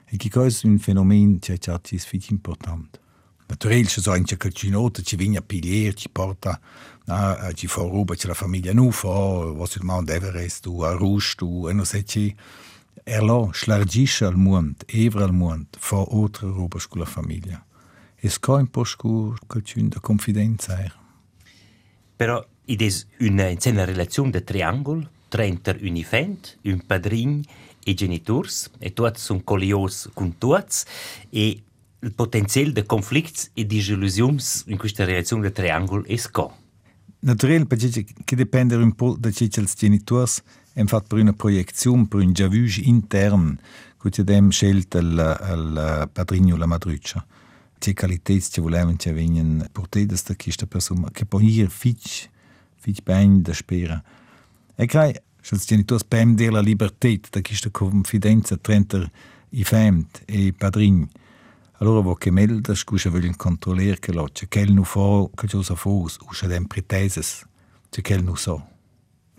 E 0.05 0.19
che 0.19 0.29
cosa 0.29 0.67
un 0.67 0.79
fenomeno 0.79 1.39
che 1.41 1.55
è 1.55 2.21
importante. 2.29 3.07
Naturell 3.49 3.87
so 3.87 4.13
ein 4.13 4.25
calcinota 4.25 5.03
ci 5.03 5.17
vigna 5.17 5.41
pilier, 5.41 5.95
ci 5.95 6.11
porta 6.11 6.61
na, 7.07 7.51
ci 7.55 7.67
fa 7.67 7.81
roba 7.81 8.15
che 8.15 8.27
la 8.27 8.35
famiglia 8.35 8.75
nu 8.75 8.91
fa, 8.91 9.09
was 9.09 9.75
il 9.77 9.85
Mount 9.85 10.11
Everest 10.11 10.63
tu 10.63 10.83
a 10.83 10.93
Rouge 10.93 11.35
tu 11.35 11.67
e 11.67 11.73
non 11.73 11.87
sai 11.87 12.05
ci 12.05 12.37
er 13.05 13.23
lo 13.23 13.51
schlargisce 13.53 14.27
al 14.27 14.37
mond, 14.37 14.85
evra 14.87 15.25
al 15.25 15.33
mond, 15.33 15.67
fa 15.79 16.05
altra 16.11 16.47
roba 16.49 16.79
con 16.89 17.01
la 17.01 17.07
famiglia. 17.07 17.65
E 18.17 18.29
sco 18.29 18.57
un 18.57 18.67
po' 18.67 18.85
scu 18.85 19.35
calcin 19.47 19.89
da 19.89 20.01
confidenza 20.01 20.79
er. 20.79 20.95
Però 22.17 22.45
id 22.67 22.83
es 22.83 23.07
una 23.21 23.49
una 23.65 23.85
relazione 23.85 24.31
de 24.31 24.45
triangolo 24.45 25.09
tra 25.29 25.45
un 25.45 25.97
ifent, 25.97 26.59
un 26.65 26.83
padrin 26.87 27.43
e 27.85 27.95
genitors, 27.95 28.71
e 28.79 28.93
tutti 28.93 29.19
sono 29.21 29.41
colios 29.43 30.11
con 30.13 30.37
tutti, 30.37 30.85
e 31.31 31.63
il 32.01 32.15
potenziale 32.15 32.73
di 32.73 32.85
conflitti 32.85 33.49
e 33.55 33.67
di 33.67 33.79
illusioni 33.79 34.41
in 34.67 34.77
questa 34.77 35.05
relazione 35.05 35.49
di 35.49 35.53
triangolo 35.53 36.05
è 36.05 36.17
sco. 36.17 36.57
Naturalmente, 37.21 38.05
che 38.25 38.37
dipende 38.37 38.77
un 38.77 38.95
po' 38.95 39.17
da 39.19 39.31
ciò 39.33 39.47
che 39.47 39.61
i 39.61 39.69
genitori 39.75 40.31
hanno 40.75 40.87
fatto 40.87 41.07
per 41.09 41.19
una 41.19 41.33
proiezione, 41.33 42.07
per 42.07 42.21
un 42.21 42.33
giavuge 42.33 42.83
interno, 42.83 43.57
che 43.99 44.21
abbiamo 44.21 44.51
scelto 44.51 44.99
il, 44.99 45.07
il 45.09 46.09
padrino 46.13 46.55
o 46.55 46.57
la 46.57 46.67
madruccia. 46.67 47.27
Che 47.77 47.95
qualità 47.95 48.33
che 48.33 48.61
volevano 48.61 48.97
che 48.97 49.13
vengono 49.13 49.65
portate 49.73 50.07
da 50.07 50.17
questa 50.37 50.67
persona, 50.67 51.11
che 51.11 51.27
poi 51.27 51.45
hier 51.47 51.69
fitch, 51.69 52.29
fitch 52.77 53.03
bene 53.03 53.41
da 53.41 53.53
spera. 53.53 54.01
E 54.77 54.87
credo 54.87 55.21
che 55.41 55.55
i 55.55 55.59
genitori 55.59 56.05
perdono 56.07 56.51
la 56.51 56.61
libertà 56.61 57.09
da 57.31 57.41
questa 57.41 57.71
confidenza 57.71 58.57
tra 58.57 58.81
i 59.51 59.65
femmini 59.65 60.07
e 60.25 60.39
i 60.47 60.53
padrini. 60.53 61.09
Allora 61.81 62.01
vo 62.01 62.15
che 62.15 62.33
melda 62.33 62.75
scusa 62.75 63.09
vogliono 63.09 63.35
controllare 63.37 64.01
che 64.01 64.13
lo 64.13 64.29
c'è 64.33 64.49
che 64.49 64.65
nu 64.65 64.83
fa 64.83 65.29
che 65.33 65.47
cosa 65.47 65.77
fa 65.77 65.89
uscia 65.89 66.49
dem 66.49 66.67
preteses 66.67 67.47
c'è 67.89 68.03
che 68.03 68.17
nu 68.21 68.35
so. 68.35 68.67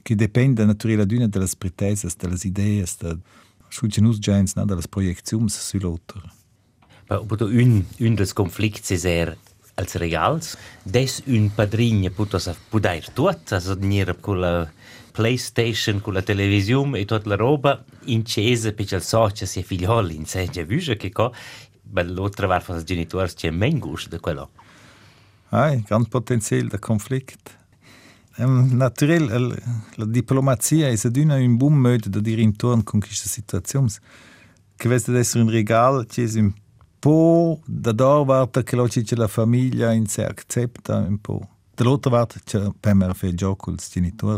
Che 0.02 0.16
dipende 0.16 0.64
naturalmente 0.64 1.14
d'una 1.14 1.28
delle 1.28 1.50
preteses 1.58 2.16
delle 2.16 2.38
idee 2.42 2.86
da 3.00 3.18
scusa 3.68 4.02
nus 4.02 4.20
gens 4.20 4.56
na 4.56 4.64
delle 4.64 4.88
proiezioni 4.88 5.50
sull'altro 5.50 6.32
Ma 7.08 7.20
un 7.20 7.84
un 8.00 8.16
dels 8.16 8.34
conflicts 8.34 8.90
è 8.92 9.06
er 9.06 9.38
als 9.76 9.96
regals 9.96 10.58
des 10.84 11.22
un 11.26 11.50
padrigna 11.54 12.10
puto 12.10 12.40
sa 12.40 12.56
pudair 12.70 13.10
tuot 13.12 13.52
also 13.52 13.76
nir 13.76 14.16
con 14.20 14.40
la 14.40 14.72
PlayStation 15.12 16.02
con 16.02 16.14
la 16.14 16.22
televisione 16.22 17.00
e 17.00 17.06
tutta 17.06 17.28
la 17.30 17.36
roba 17.36 17.84
in 18.06 18.26
cese 18.26 18.74
per 18.74 18.92
il 18.92 19.02
socio 19.02 19.46
si 19.46 19.64
figlioli 19.64 20.16
in 20.16 20.26
sé 20.26 20.48
già 20.48 20.64
visto 20.64 20.96
che 20.96 21.12
co 21.12 21.34
l'altra 21.94 22.48
var 22.48 22.62
fra 22.62 22.82
genitors 22.84 23.34
c'è 23.34 23.52
men 23.52 23.80
gust 23.80 24.10
de 24.10 24.20
quello. 24.20 24.50
Ai, 25.50 25.84
gran 25.88 26.06
potenzial 26.06 26.68
de 26.68 26.80
conflict. 26.80 27.58
Um, 28.38 28.70
naturell, 28.72 29.58
la 29.96 30.06
diplomazia 30.06 30.88
è 30.88 30.96
aduna 31.04 31.36
un 31.36 31.58
buon 31.58 31.74
modo 31.74 32.08
di 32.08 32.22
dire 32.22 32.42
intorno 32.42 32.84
con 32.84 33.00
queste 33.00 33.28
situazioni. 33.28 33.90
Che 34.76 34.88
veste 34.88 35.18
essere 35.18 35.44
un 35.44 35.50
regalo, 35.50 36.06
che 36.08 36.24
è 36.24 36.40
un 36.40 36.54
po' 37.00 37.60
da 37.66 37.92
dove 37.92 38.26
guarda 38.26 38.64
che 38.64 39.04
c'è 39.04 39.16
la 39.16 39.28
famiglia 39.28 39.92
in 39.92 40.06
sé 40.06 40.24
accetta 40.24 40.98
un 40.98 41.20
po'. 41.20 41.48
Dall'altra 41.74 42.12
parte 42.12 42.40
c'è 42.46 42.70
per 42.80 42.94
me 42.94 43.14
fare 43.14 43.34
gioco 43.34 43.74
con. 43.76 44.38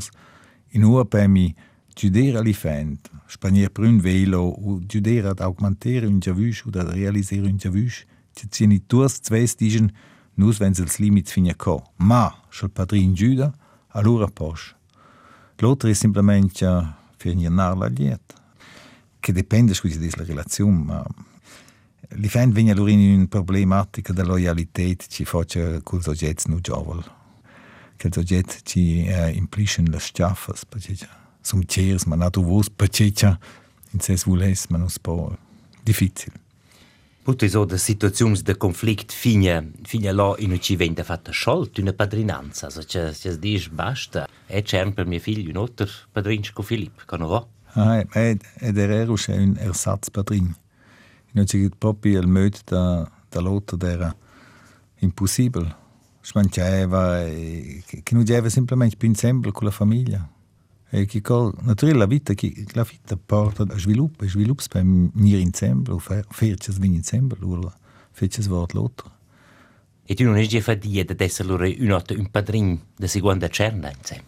In 0.74 0.84
una 0.84 1.06
per 1.06 1.28
me 1.28 1.54
giudere 1.94 2.38
alifent, 2.38 3.10
spanier 3.28 3.70
per 3.70 3.86
un 3.86 4.00
velo 4.00 4.42
o 4.42 4.80
giudere 4.86 5.30
ad 5.30 5.40
augmentare 5.40 6.06
un 6.06 6.20
giavusch 6.20 6.66
o 6.66 6.70
ad 6.70 6.90
realisare 6.90 7.48
un 7.48 7.58
giavusch, 7.58 8.06
ci 8.34 8.48
tieni 8.48 8.86
tuas 8.86 9.20
zves 9.22 9.56
digen 9.56 9.92
nus 10.36 10.60
wenn 10.60 10.74
els 10.78 10.98
limits 11.00 11.32
finia 11.32 11.56
co. 11.56 11.94
Ma, 11.98 12.32
schel 12.50 12.70
padrin 12.70 13.14
giuda, 13.14 13.54
allora 13.94 14.28
posch. 14.28 14.76
L'altro 15.58 15.90
è 15.90 15.94
semplicemente 15.94 16.66
per 17.18 17.36
nar 17.36 17.78
la 17.78 17.88
liet. 17.88 18.34
Che 19.20 19.32
dipende 19.32 19.76
scusi 19.76 20.00
della 20.00 20.26
relazione, 20.26 20.84
ma 20.84 21.06
l'ifent 22.16 22.54
viene 22.54 22.72
allora 22.72 22.90
in 22.90 23.18
una 23.18 23.28
problematica 23.28 24.14
della 24.14 24.30
loyalità 24.30 24.82
ci 25.08 25.26
faccia 25.26 25.80
col 25.82 26.02
soggetto 26.02 26.50
non 26.50 26.60
giovane. 26.62 27.04
Che 27.96 28.08
il 28.08 28.14
soggetto 28.14 28.56
ci 28.64 29.06
eh, 29.06 29.30
implisce 29.30 29.84
le 29.84 30.00
schiaffas, 30.00 30.66
perché 30.66 30.96
som 31.42 31.64
tiers, 31.66 32.06
ma 32.06 32.16
nato 32.16 32.42
vos 32.42 32.70
pacecia 32.70 33.38
in 33.92 34.00
ses 34.00 34.24
vules, 34.26 34.68
ma 34.70 34.78
non 34.78 34.90
spo 34.90 35.38
difficile. 35.84 36.40
Puto 37.24 37.48
so 37.48 37.66
da 37.66 37.78
situazioni 37.78 38.40
di 38.42 38.58
conflitto 38.58 39.14
figlia 39.14 39.64
figlia 39.84 40.12
là 40.12 40.34
in 40.40 40.60
ci 40.60 40.76
vende 40.76 41.04
fatta 41.04 41.32
sciolta 41.32 41.80
una 41.80 41.94
padrinanza, 41.94 42.66
also 42.66 42.82
c'è 42.82 43.12
c'è 43.12 43.36
dice 43.36 43.70
basta. 43.70 44.28
E 44.48 44.64
c'è 44.64 44.92
per 44.92 45.06
mio 45.06 45.20
figlio 45.20 45.52
un 45.52 45.58
altro 45.58 45.88
padrinco 46.12 46.64
Filippo, 46.64 47.04
che 47.06 47.18
non 47.18 47.28
va. 47.28 47.46
Ah, 47.74 48.04
ed, 48.14 48.42
ed 48.58 48.78
era 48.78 49.06
un 49.06 49.56
ersatzpadrin. 49.58 50.56
Non 51.34 51.46
c'è 51.46 51.70
proprio 51.78 52.20
il 52.20 52.28
modo 52.28 52.58
da, 52.66 53.10
da 53.30 53.40
l'altro 53.40 53.78
era 53.86 54.14
impossibile. 55.00 55.76
Smanciava, 56.24 57.24
che 57.24 58.14
non 58.14 58.24
c'era 58.24 58.50
semplicemente 58.50 58.96
più 58.98 59.08
insieme 59.08 59.52
con 59.52 59.66
la 59.66 59.72
famiglia. 59.72 60.28
E 60.94 61.06
che 61.06 61.22
naturalmente 61.22 61.94
la 61.94 62.06
vita, 62.06 62.34
che 62.34 62.66
la 62.74 62.84
vita 62.84 63.16
porta 63.16 63.64
a 63.64 63.78
sviluppo, 63.78 64.28
sviluppo 64.28 64.62
per 64.70 64.84
venire 64.84 65.40
insieme, 65.40 65.84
o 65.88 65.98
farci 66.00 66.72
venire 66.78 66.98
insieme, 66.98 67.34
o 67.40 67.74
farci 68.12 68.42
vort 68.48 68.74
l'altro. 68.74 69.10
E 70.04 70.16
tu 70.16 70.26
non 70.26 70.36
hai 70.36 70.50
già 70.50 70.60
fatto 70.60 70.88
di 70.88 71.00
essere 71.00 71.50
un, 71.54 72.04
un 72.18 72.30
padrino 72.30 72.78
di 72.98 73.08
seconda 73.08 73.48
cerna 73.48 73.90
insieme? 73.90 74.26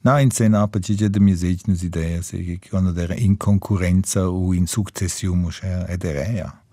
No, 0.00 0.18
in 0.18 0.32
sen 0.32 0.54
apa 0.54 0.80
ci 0.80 0.96
c'è 0.96 1.08
mie 1.20 1.36
segnes 1.36 1.82
idee, 1.82 2.22
se 2.22 2.42
che 2.42 2.58
quando 2.68 2.92
era 3.00 3.14
in 3.14 3.36
concorrenza 3.36 4.28
o 4.28 4.52
in 4.52 4.66
successione, 4.66 5.48
cioè 5.52 5.84
ed 5.86 6.02
era. 6.02 6.64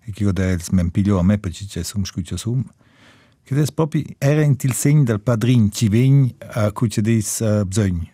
E 0.00 0.10
che 0.10 0.22
quando 0.22 0.40
era 0.40 0.52
il 0.52 0.90
piglio 0.90 1.18
a 1.18 1.22
me, 1.22 1.36
per 1.36 1.52
ci 1.52 1.66
c'è 1.66 1.82
sum 1.82 2.04
scuccia 2.04 2.38
sum. 2.38 2.64
Che 3.42 3.54
des 3.54 3.70
proprio 3.70 4.04
era 4.16 4.40
in 4.40 4.56
il 4.58 4.72
segno 4.72 5.02
del 5.02 5.20
padrin, 5.20 5.70
ci 5.70 5.90
vegn 5.90 6.34
a 6.38 6.72
cuccia 6.72 7.02
des 7.02 7.40
uh, 7.40 7.66
bisogno. 7.66 8.12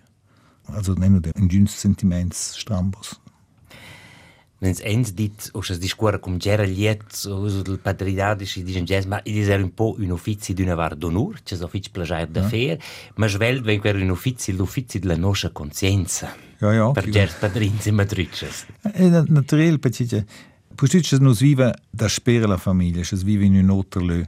Also 0.75 0.95
non 0.95 1.21
un 1.35 1.49
giuns 1.49 1.77
sentiments 1.77 2.57
strambos. 2.59 3.21
Nens 4.61 4.81
ens 4.85 5.15
dit, 5.17 5.49
o 5.57 5.63
se 5.63 5.79
discorre 5.81 6.19
cum 6.21 6.37
gera 6.37 6.67
liet, 6.69 7.25
o 7.33 7.49
del 7.49 7.79
padrinadi, 7.81 8.45
si 8.45 8.63
dice 8.63 8.83
ges, 8.85 9.07
ma 9.07 9.19
il 9.25 9.49
era 9.49 9.63
un 9.63 9.73
po' 9.73 9.95
un 9.97 10.11
uffizi 10.11 10.53
d'una 10.53 10.75
var 10.75 10.97
d'onur, 10.97 11.41
c'è 11.43 11.57
uffici 11.65 11.89
plagiar 11.89 12.29
da 12.29 12.43
fer, 12.47 12.77
ma 13.17 13.27
svelt 13.27 13.65
ven 13.65 13.81
quer 13.81 13.97
un 13.97 14.11
uffizi, 14.11 14.53
l'uffizi 14.53 14.99
della 14.99 15.17
nostra 15.17 15.49
conscienza. 15.49 16.37
Ja, 16.61 16.75
ja. 16.75 16.91
Per 16.91 17.09
gers 17.09 17.39
padrins 17.41 17.87
e 17.87 17.91
madrices. 17.91 18.67
E 18.93 19.09
naturel, 19.09 19.79
perché 19.79 20.27
Pustice 20.75 21.19
nos 21.19 21.41
vive 21.41 21.75
da 21.91 22.09
spera 22.09 22.47
la 22.47 22.57
famiglia, 22.57 23.03
se 23.03 23.17
vive 23.17 23.45
in 23.45 23.55
un 23.55 23.71
altro 23.71 24.03
lö. 24.03 24.23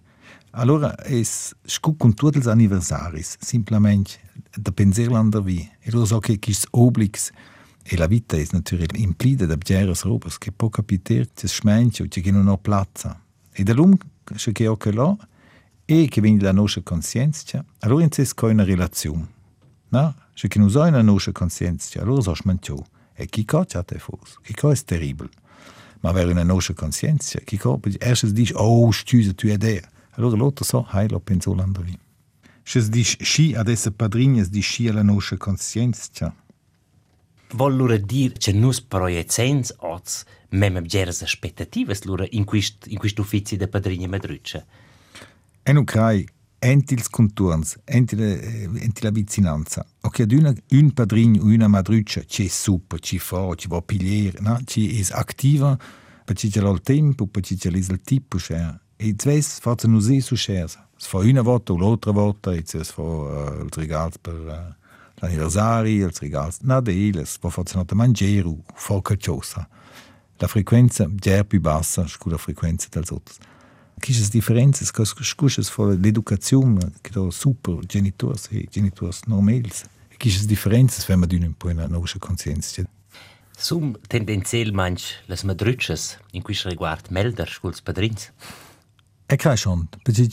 Allora 0.51 0.95
es 1.05 1.55
scu 1.65 1.97
con 1.97 2.15
tutti 2.15 2.41
gli 2.41 2.49
anniversari, 2.49 3.23
semplicemente 3.23 4.21
da 4.55 4.73
pensare 4.73 5.09
l'andar 5.09 5.47
E 5.47 5.71
allora 5.87 6.07
so 6.07 6.19
che 6.19 6.39
quis 6.39 6.67
obligs 6.71 7.31
E 7.83 7.97
la 7.97 8.07
vita 8.07 8.37
è 8.37 8.47
naturalmente 8.51 8.99
implida 8.99 9.47
da 9.47 9.57
bgeres 9.57 10.03
robes 10.03 10.39
che 10.39 10.53
può 10.53 10.69
capitare 10.69 11.29
che 11.35 11.49
smencio 11.49 12.07
che 12.09 12.31
non 12.31 12.49
ha 12.49 12.57
piazza. 12.57 13.21
E 13.51 13.63
da 13.63 13.73
lum 13.73 13.97
che 14.25 14.67
ho 14.67 14.77
che 14.77 14.93
là 14.93 15.17
e 15.85 16.07
che 16.09 16.21
viene 16.21 16.41
la 16.41 16.53
nostra 16.53 16.81
coscienza, 16.83 17.65
allora 17.81 18.07
c'è 18.09 18.25
una 18.43 18.65
relazione. 18.65 19.27
No? 19.89 20.15
Se 20.33 20.49
che 20.49 20.59
non 20.59 20.71
ha 20.75 20.87
una 20.87 21.03
nostra 21.03 21.33
coscienza, 21.33 22.01
allora 22.01 22.23
so 22.23 22.35
smencio. 22.35 22.87
E 23.15 23.27
chi 23.27 23.45
ca 23.45 23.65
c'ha 23.67 23.83
te 23.83 23.99
fos. 23.99 24.39
Chi 24.43 24.55
ca 24.55 24.71
è 24.71 24.77
terribile. 24.85 25.29
Ma 26.01 26.11
avere 26.11 26.31
una 26.31 26.45
nostra 26.45 26.75
coscienza, 26.75 27.41
chi 27.41 27.57
ca 27.57 27.79
erst 27.99 28.27
dice, 28.29 28.55
oh, 28.57 28.91
stüse 28.91 29.35
tu 29.35 29.49
idea. 29.49 29.87
Allora 30.13 30.37
l'altro 30.37 30.65
so, 30.65 30.87
hai 30.89 31.09
lo 31.09 31.21
penso 31.21 31.55
l'andavi. 31.55 31.99
Sches 32.65 32.89
disch 32.89 33.17
schi 33.21 33.55
ad 33.55 33.69
esse 33.69 33.91
padrignas 33.91 34.49
di 34.49 34.63
schi 34.63 34.89
alla 34.89 35.03
nostra 35.03 35.37
conscienzia. 35.37 36.35
Vol 37.55 37.77
lura 37.77 37.99
dir 37.99 38.33
che 38.33 38.53
nus 38.53 38.81
proiezens 38.81 39.75
oz 39.79 40.25
mem 40.51 40.77
abgeras 40.77 41.23
aspettativas 41.23 42.05
lura 42.05 42.27
in 42.31 42.45
quist 42.45 42.87
in 42.87 42.99
quist 42.99 43.19
uffizi 43.19 43.57
de 43.57 43.69
padrigna 43.69 44.09
madruccia. 44.09 44.65
En 45.63 45.77
Ucrai 45.77 46.25
entils 46.63 47.09
conturns, 47.09 47.77
entile 47.85 48.41
eh, 48.41 48.71
entila 48.81 49.11
vicinanza. 49.11 49.85
Ok 50.01 50.21
ad 50.21 50.33
una 50.33 50.55
un 50.71 50.93
padrigno, 50.93 51.45
una 51.45 51.69
madruccia 51.69 52.23
che 52.23 52.49
super, 52.49 53.01
ci 53.01 53.19
fa, 53.19 53.55
ci 53.55 53.69
va 53.69 53.83
pilier, 53.83 54.41
na, 54.41 54.61
ci 54.65 54.99
es 54.99 55.11
activa, 55.11 55.77
pa 56.25 56.33
ci 56.33 56.49
c'è 56.49 56.61
l'ol 56.61 56.81
tempo, 56.81 57.27
pa 57.27 57.41
ci 57.41 57.57
c'è 57.57 57.69
l'is 57.71 57.89
il 57.89 58.01
tipo, 58.01 58.39
cher. 58.39 58.81
E 58.97 59.15
zves 59.19 59.59
fatta 59.59 59.89
nus 59.89 60.09
e 60.09 60.21
su 60.21 60.37
scherza. 60.37 60.89
Es 61.03 61.09
fa 61.09 61.19
una 61.19 61.43
volta 61.43 61.73
o 61.73 61.77
l'altra 61.77 62.13
volta, 62.13 62.55
e 62.55 62.63
es 62.63 62.93
fa 62.93 63.03
uh, 63.03 63.65
il 63.65 63.73
regalo 63.75 64.13
per... 64.21 64.35
Uh, 64.35 64.81
l'anniversari, 65.23 66.01
els 66.03 66.21
regals 66.23 66.61
Nadeles, 66.63 67.39
po 67.39 67.51
fortunata 67.51 67.95
mangeru, 67.95 68.57
foca 68.75 69.17
cosa. 69.17 69.69
La 70.39 70.47
frequenza 70.49 71.09
è 71.21 71.45
più 71.45 71.61
bassa 71.61 72.05
con 72.19 72.33
la 72.33 72.39
frequenza 72.39 72.89
dels 72.91 73.11
altri. 73.11 73.35
Queste 73.99 74.29
differenze, 74.31 74.85
queste 74.93 75.63
sono 75.63 75.91
l'educazione, 75.91 76.93
che 77.01 77.11
sono 77.13 77.31
super 77.31 77.79
genitori 77.87 78.39
e 78.51 78.69
genitori 78.71 79.17
normali. 79.27 79.71
Queste 80.17 80.47
differenze 80.47 81.03
fanno 81.03 81.27
un 81.31 81.55
po' 81.57 81.69
una 81.69 81.87
nostra 81.87 82.19
coscienza. 82.19 82.83
Sum 83.57 83.97
tendenziell 84.09 84.73
manch 84.73 85.23
las 85.27 85.43
madrütches 85.45 86.19
in 86.33 86.43
questo 86.43 86.69
riguardo 86.69 87.11
melder 87.11 87.49
sculs 87.49 87.81
padrins? 87.81 88.33
E 89.27 89.37
kai 89.37 89.57
schon, 89.57 89.89
perché 90.03 90.27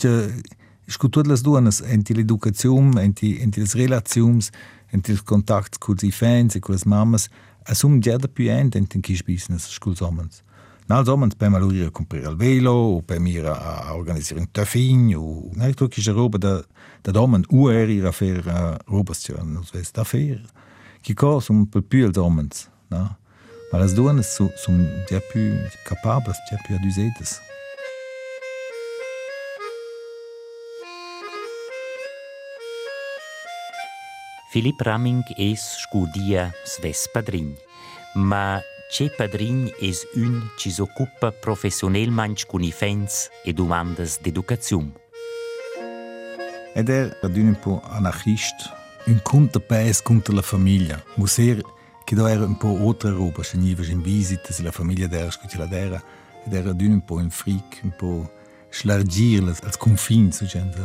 scutur 0.90 1.26
las 1.26 1.42
duanas 1.42 1.80
enti 1.80 2.14
l'educazione, 2.14 3.02
enti, 3.02 3.38
enti 3.40 3.60
las 3.60 3.74
relazions, 3.74 4.50
enti 4.90 5.12
il 5.12 5.22
contact 5.22 5.78
con 5.78 5.96
i 6.02 6.10
fans 6.10 6.56
e 6.56 6.58
con 6.58 6.74
le 6.74 6.80
mamme, 6.84 7.18
a 7.62 7.74
sum 7.74 8.00
già 8.00 8.16
da 8.16 8.28
più 8.28 8.50
ente 8.50 8.78
enti 8.78 8.96
in 8.96 9.02
kish 9.02 9.22
business 9.22 9.68
sculs 9.70 10.00
omens. 10.00 10.42
Nals 10.86 11.06
omens 11.08 11.36
per 11.36 11.50
maluri 11.50 11.82
a 11.82 11.90
comprare 11.90 12.28
il 12.28 12.36
velo, 12.36 12.72
o 12.72 13.02
per 13.02 13.20
mir 13.20 13.46
a, 13.46 13.94
organizzare 13.94 14.40
un 14.40 14.50
taffin, 14.50 15.14
o 15.14 15.48
ne 15.54 15.72
tu 15.72 15.86
kish 15.86 16.10
roba 16.10 16.38
da 16.38 16.64
da 17.02 17.12
domen 17.12 17.44
ueri 17.50 18.00
a 18.00 18.10
fer 18.12 18.44
uh, 18.46 18.76
robas 18.86 19.20
tja, 19.22 19.42
non 19.42 19.64
so 19.64 19.78
da 19.92 20.04
fer. 20.04 20.42
Ki 21.00 21.14
ko 21.14 21.38
sum 21.40 21.66
per 21.66 21.82
più 21.82 22.06
els 22.06 22.18
omens, 22.18 22.68
na? 22.90 23.16
Ma 23.70 23.78
las 23.78 23.94
duanas 23.94 24.34
sum 24.56 24.82
già 25.06 25.20
più 25.30 25.54
capables, 25.84 26.36
già 26.50 26.58
più 26.66 26.74
adusetes. 26.74 27.49
Filip 34.50 34.80
Ramming 34.80 35.22
es 35.36 35.62
scudia 35.78 36.50
sves 36.64 37.06
padrin, 37.12 37.54
ma 38.14 38.60
c'è 38.90 39.06
padrin 39.14 39.70
es 39.78 40.04
un 40.16 40.50
ci 40.56 40.72
s'occupa 40.72 41.30
professionalmente 41.30 42.46
con 42.46 42.60
i 42.60 42.72
fans 42.72 43.28
e 43.44 43.52
domandas 43.52 44.18
d'educazione. 44.18 44.90
Ed 46.74 46.88
er 46.88 47.16
ad 47.22 47.36
un 47.36 47.56
po' 47.60 47.80
anarchist, 47.90 48.74
un 49.06 49.20
contrapes 49.22 50.02
contro 50.02 50.34
la 50.34 50.42
famiglia. 50.42 51.00
Muser 51.14 51.62
che 52.04 52.16
da 52.16 52.28
era 52.28 52.44
un 52.44 52.56
po' 52.56 52.76
altra 52.76 53.10
roba, 53.10 53.44
se 53.44 53.56
niva 53.56 53.84
in 53.86 54.02
visita, 54.02 54.52
se 54.52 54.64
la 54.64 54.72
famiglia 54.72 55.06
d'era 55.06 55.30
scuccia 55.30 55.58
la 55.58 55.66
d'era, 55.66 56.02
ed 56.44 56.52
era 56.52 56.70
ad 56.70 56.80
un 56.80 57.04
po' 57.04 57.14
un 57.22 57.30
freak, 57.30 57.82
un 57.84 57.94
po' 57.96 58.28
schlargir 58.68 59.46
als 59.46 59.76
confin, 59.76 60.32
so 60.32 60.44
gente, 60.44 60.76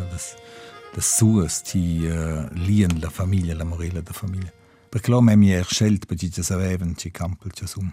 das 0.96 1.04
das 1.04 1.18
suas 1.18 1.62
ti 1.62 2.08
uh, 2.08 2.48
lien 2.54 3.00
la 3.02 3.10
famiglia, 3.10 3.54
la 3.54 3.66
morella 3.66 4.00
da 4.00 4.14
famiglia. 4.14 4.52
Perché 4.88 5.12
lo 5.12 5.20
mi 5.20 5.50
è 5.50 5.62
scelto 5.62 6.06
perché 6.06 6.30
ci 6.30 6.42
sapevano 6.42 6.94
ci 6.96 7.12
campo 7.12 7.50
ci 7.50 7.68
sum. 7.68 7.92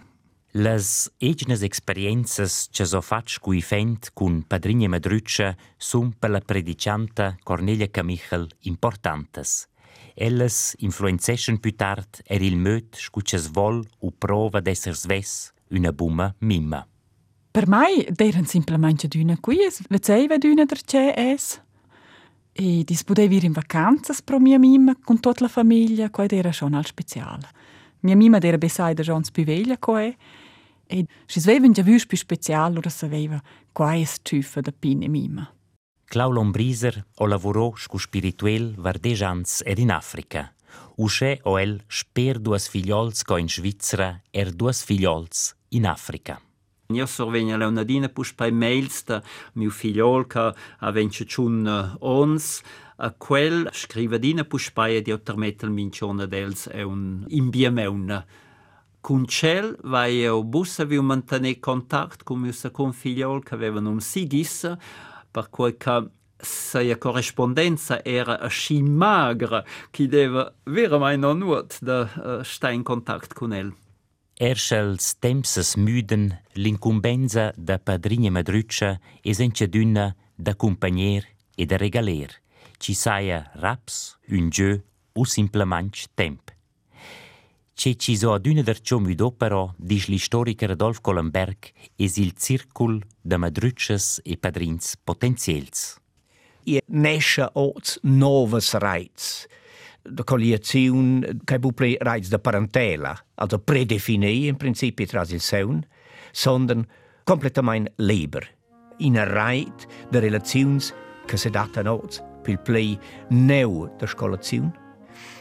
Las 0.52 1.10
egnes 1.18 1.62
experienzas 1.62 2.68
che 2.70 2.84
so 2.84 3.00
fac 3.00 3.38
cui 3.40 3.60
fent 3.60 4.12
cun 4.12 4.44
padrigne 4.46 4.86
madruccia 4.86 5.56
sun 5.76 6.12
per 6.16 6.30
la 6.30 6.40
predicanta 6.40 7.36
Cornelia 7.42 7.88
Camichel 7.88 8.46
importantes. 8.60 9.66
Elles 10.14 10.74
influenzeschen 10.78 11.58
più 11.58 11.74
tard 11.74 12.20
er 12.24 12.42
il 12.42 12.56
möt 12.56 12.94
scuches 12.96 13.50
vol 13.50 13.84
u 14.00 14.12
prova 14.16 14.60
d'esser 14.60 14.94
sves 14.94 15.52
una 15.70 15.92
bumma 15.92 16.32
mimma. 16.38 16.86
Per 17.50 17.66
mai 17.66 18.06
deren 18.10 18.46
simplemente 18.46 19.08
d'una 19.08 19.38
quies, 19.40 19.82
vezeiva 19.88 20.38
d'una 20.38 20.64
der 20.64 20.82
c'è 20.84 21.14
es. 21.16 21.60
E 22.52 22.84
dis 22.84 23.02
potevi 23.02 23.36
ir 23.36 23.44
in 23.44 23.52
vacanzas 23.52 24.20
pro 24.20 24.38
mia 24.38 24.58
mima 24.58 24.94
con 25.02 25.20
tutta 25.20 25.44
la 25.44 25.48
famiglia, 25.48 26.10
quai 26.10 26.28
era 26.30 26.52
schon 26.52 26.74
al 26.74 26.84
speciale. 26.84 27.48
Mia 28.00 28.16
mima 28.16 28.38
era 28.40 28.58
besai 28.58 28.94
da 28.94 29.02
Jons 29.02 29.30
più 29.30 29.44
veglia 29.44 29.78
quai, 29.78 30.14
e 30.86 31.06
si 31.24 31.40
sveven 31.40 31.72
già 31.72 31.82
vus 31.82 32.06
più 32.06 32.16
speciale, 32.16 32.78
ora 32.78 32.90
saveva 32.90 33.40
quai 33.72 34.02
es 34.02 34.20
tüffa 34.22 34.60
da 34.60 34.72
pine 34.72 35.08
mima. 35.08 35.50
Clau 36.04 36.30
Lombriser 36.30 37.06
o 37.16 37.26
lavorò 37.26 37.72
scu 37.74 37.96
spirituel 37.96 38.74
vardejans 38.76 39.62
er 39.64 39.78
in 39.78 39.90
Africa. 39.90 40.52
Usce 40.96 41.40
o 41.44 41.58
el 41.58 41.82
sper 41.88 42.38
duas 42.38 42.68
figliols 42.68 43.22
co 43.22 43.38
in 43.38 43.48
Svizzera 43.48 44.20
er 44.30 44.52
duas 44.52 44.82
figliols 44.84 45.54
in 45.68 45.86
Africa. 45.86 46.38
Një 46.92 47.08
survenja 47.08 47.56
Leonadine 47.56 48.12
push 48.12 48.34
pa 48.36 48.50
mails 48.52 49.02
të 49.08 49.22
mju 49.56 49.72
filiol 49.72 50.28
ka 50.28 50.50
aven 50.84 51.08
që 51.08 51.28
qunë 51.32 51.76
ons, 52.00 52.48
a 53.02 53.10
quel 53.18 53.66
scrivadina 53.74 54.44
push 54.44 54.70
pa 54.76 54.86
e 54.92 55.00
di 55.02 55.12
ottermetel 55.12 55.72
mincione 55.72 56.28
dels 56.28 56.68
e 56.70 56.84
un 56.84 57.24
imbiemeuna. 57.28 58.22
Con 59.02 59.24
cuncel 59.24 59.76
vai 59.82 60.28
o 60.28 60.44
bus 60.44 60.78
avi 60.78 60.96
un 60.96 61.06
mantene 61.06 61.58
contact 61.58 62.22
con 62.22 62.38
mio 62.38 62.52
second 62.52 62.92
figliol 62.92 63.42
che 63.42 63.54
avevano 63.54 63.90
un 63.90 64.00
sigis, 64.00 64.76
per 65.30 65.50
quel 65.50 65.76
che 65.76 66.08
se 66.36 66.98
corrispondenza 66.98 68.04
era 68.04 68.38
così 68.38 68.82
magra 68.82 69.64
che 69.90 70.06
deve 70.06 70.54
veramente 70.64 71.26
non 71.26 71.38
nuot 71.38 71.78
da 71.80 72.08
uh, 72.14 72.42
stare 72.42 72.74
in 72.74 72.82
contatto 72.82 73.34
con 73.34 73.52
el. 73.52 73.72
Erschels 74.34 75.18
tempses 75.18 75.76
müden 75.76 76.32
l'incumbenza 76.54 77.52
da 77.56 77.78
padrigna 77.78 78.30
madruccia 78.30 78.98
es 79.22 79.38
encha 79.40 79.66
d'una 79.66 80.14
da 80.34 80.54
compagner 80.54 81.26
e 81.54 81.66
da 81.66 81.76
regaler, 81.76 82.40
ci 82.78 82.94
saia 82.94 83.50
raps, 83.54 84.16
un 84.28 84.48
jeu 84.50 84.80
o 85.12 85.24
simplemente 85.24 86.06
temp. 86.14 86.50
Ce 87.74 87.96
ci 87.96 88.16
so 88.16 88.32
adüna 88.32 88.62
d'arciò 88.62 88.98
müdo 88.98 89.32
però, 89.32 89.74
l'istoriker 89.76 90.70
Adolf 90.70 91.00
Collenberg, 91.00 91.72
es 91.96 92.16
il 92.16 92.32
circul 92.32 93.02
da 93.20 93.36
madruccias 93.36 94.20
e 94.24 94.36
padrins 94.36 94.96
potenziels. 95.02 95.98
I 96.64 96.80
nesce 96.86 97.48
ots 97.52 97.98
novas 98.02 98.74
reiz, 98.74 99.46
de 100.02 100.24
colliazione 100.24 101.38
che 101.44 101.58
buple 101.58 101.96
reiz 102.00 102.28
de 102.28 102.38
parentela, 102.38 103.16
also 103.34 103.58
predefinì 103.58 104.46
in 104.46 104.56
principi 104.56 105.06
tras 105.06 105.30
il 105.30 105.40
seun, 105.40 105.84
sondern 106.32 106.86
completamente 107.24 107.92
liber, 107.96 108.46
in 108.98 109.18
a 109.18 109.24
reit 109.24 109.86
de 110.10 110.18
relazions 110.18 110.94
che 111.26 111.36
se 111.36 111.50
data 111.50 111.82
ots 111.92 112.22
pil 112.42 112.58
play 112.58 112.98
neu 113.28 113.88
de 113.98 114.06
scolazione, 114.06 114.72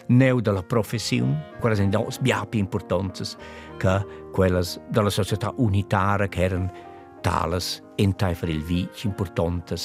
neu 0.07 0.39
della 0.39 0.63
professione, 0.63 1.55
quelle 1.59 1.75
sono 1.75 1.89
dos 1.89 2.19
più 2.19 2.59
importanti 2.59 3.23
che 3.77 4.05
quelle 4.31 4.63
della 4.89 5.09
società 5.09 5.53
unitaria 5.57 6.27
che 6.27 6.43
erano 6.43 6.71
tales 7.21 7.81
in 7.95 8.13
per 8.15 8.49
il 8.49 8.63
vic 8.63 9.03
importanti, 9.03 9.75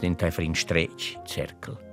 in 0.00 0.14
per 0.14 0.40
in 0.40 0.54
stretch 0.54 1.20
cercle. 1.24 1.91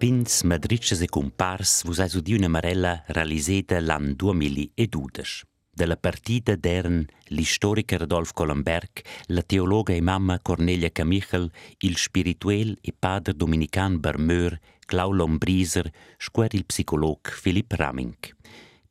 Pins 0.00 0.44
madricces 0.44 1.02
e 1.04 1.10
compars 1.12 1.82
vus 1.84 1.98
eis 2.00 2.14
udi 2.16 2.32
una 2.32 2.48
marella 2.48 3.02
realiseta 3.08 3.78
l'an 3.80 4.14
2012. 4.16 5.44
Della 5.76 5.98
partita 5.98 6.56
d'ern 6.56 7.04
l'istoriker 7.36 8.00
Adolf 8.00 8.32
Collenberg, 8.32 9.02
la 9.26 9.42
teologa 9.42 9.92
e 9.92 10.00
mamma 10.00 10.40
Cornelia 10.40 10.88
Camichel, 10.88 11.52
il 11.80 11.98
spirituel 11.98 12.78
e 12.80 12.94
padre 12.98 13.34
dominican 13.34 14.00
Bermeur, 14.00 14.58
Clau 14.86 15.12
Lombriser, 15.12 15.92
squer 16.16 16.54
il 16.54 16.64
psicolog 16.64 17.20
Philipp 17.42 17.70
Raming. 17.72 18.16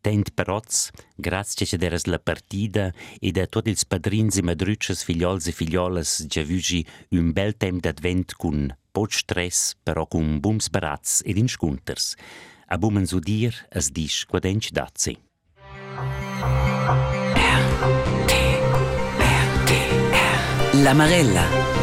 Tent 0.01 0.31
peroz, 0.33 0.91
grazie 1.15 1.65
che 1.65 1.77
deres 1.77 2.05
la 2.05 2.19
partida 2.19 2.93
e 3.19 3.31
da 3.31 3.45
tutti 3.47 3.69
ils 3.69 3.83
padrins 3.85 4.37
e 4.37 4.41
madrucces 4.41 5.03
figliols 5.03 5.47
e 5.47 5.51
figliolas 5.51 6.23
già 6.25 6.41
vugi 6.43 6.85
un 7.09 7.33
bel 7.33 7.57
tem 7.57 7.79
d'advent 7.79 8.33
cun 8.37 8.73
poc 8.91 9.11
stress, 9.11 9.75
però 9.83 10.07
cun 10.07 10.39
bums 10.39 10.69
barats 10.69 11.21
ed 11.25 11.37
inscunters. 11.37 12.15
A 12.67 12.77
bumen 12.77 13.05
su 13.05 13.19
dir 13.19 13.53
as 13.71 13.91
dis 13.91 14.23
quadenc 14.25 14.69
dazzi. 14.71 15.17
La 20.81 20.93
Marella. 20.93 21.78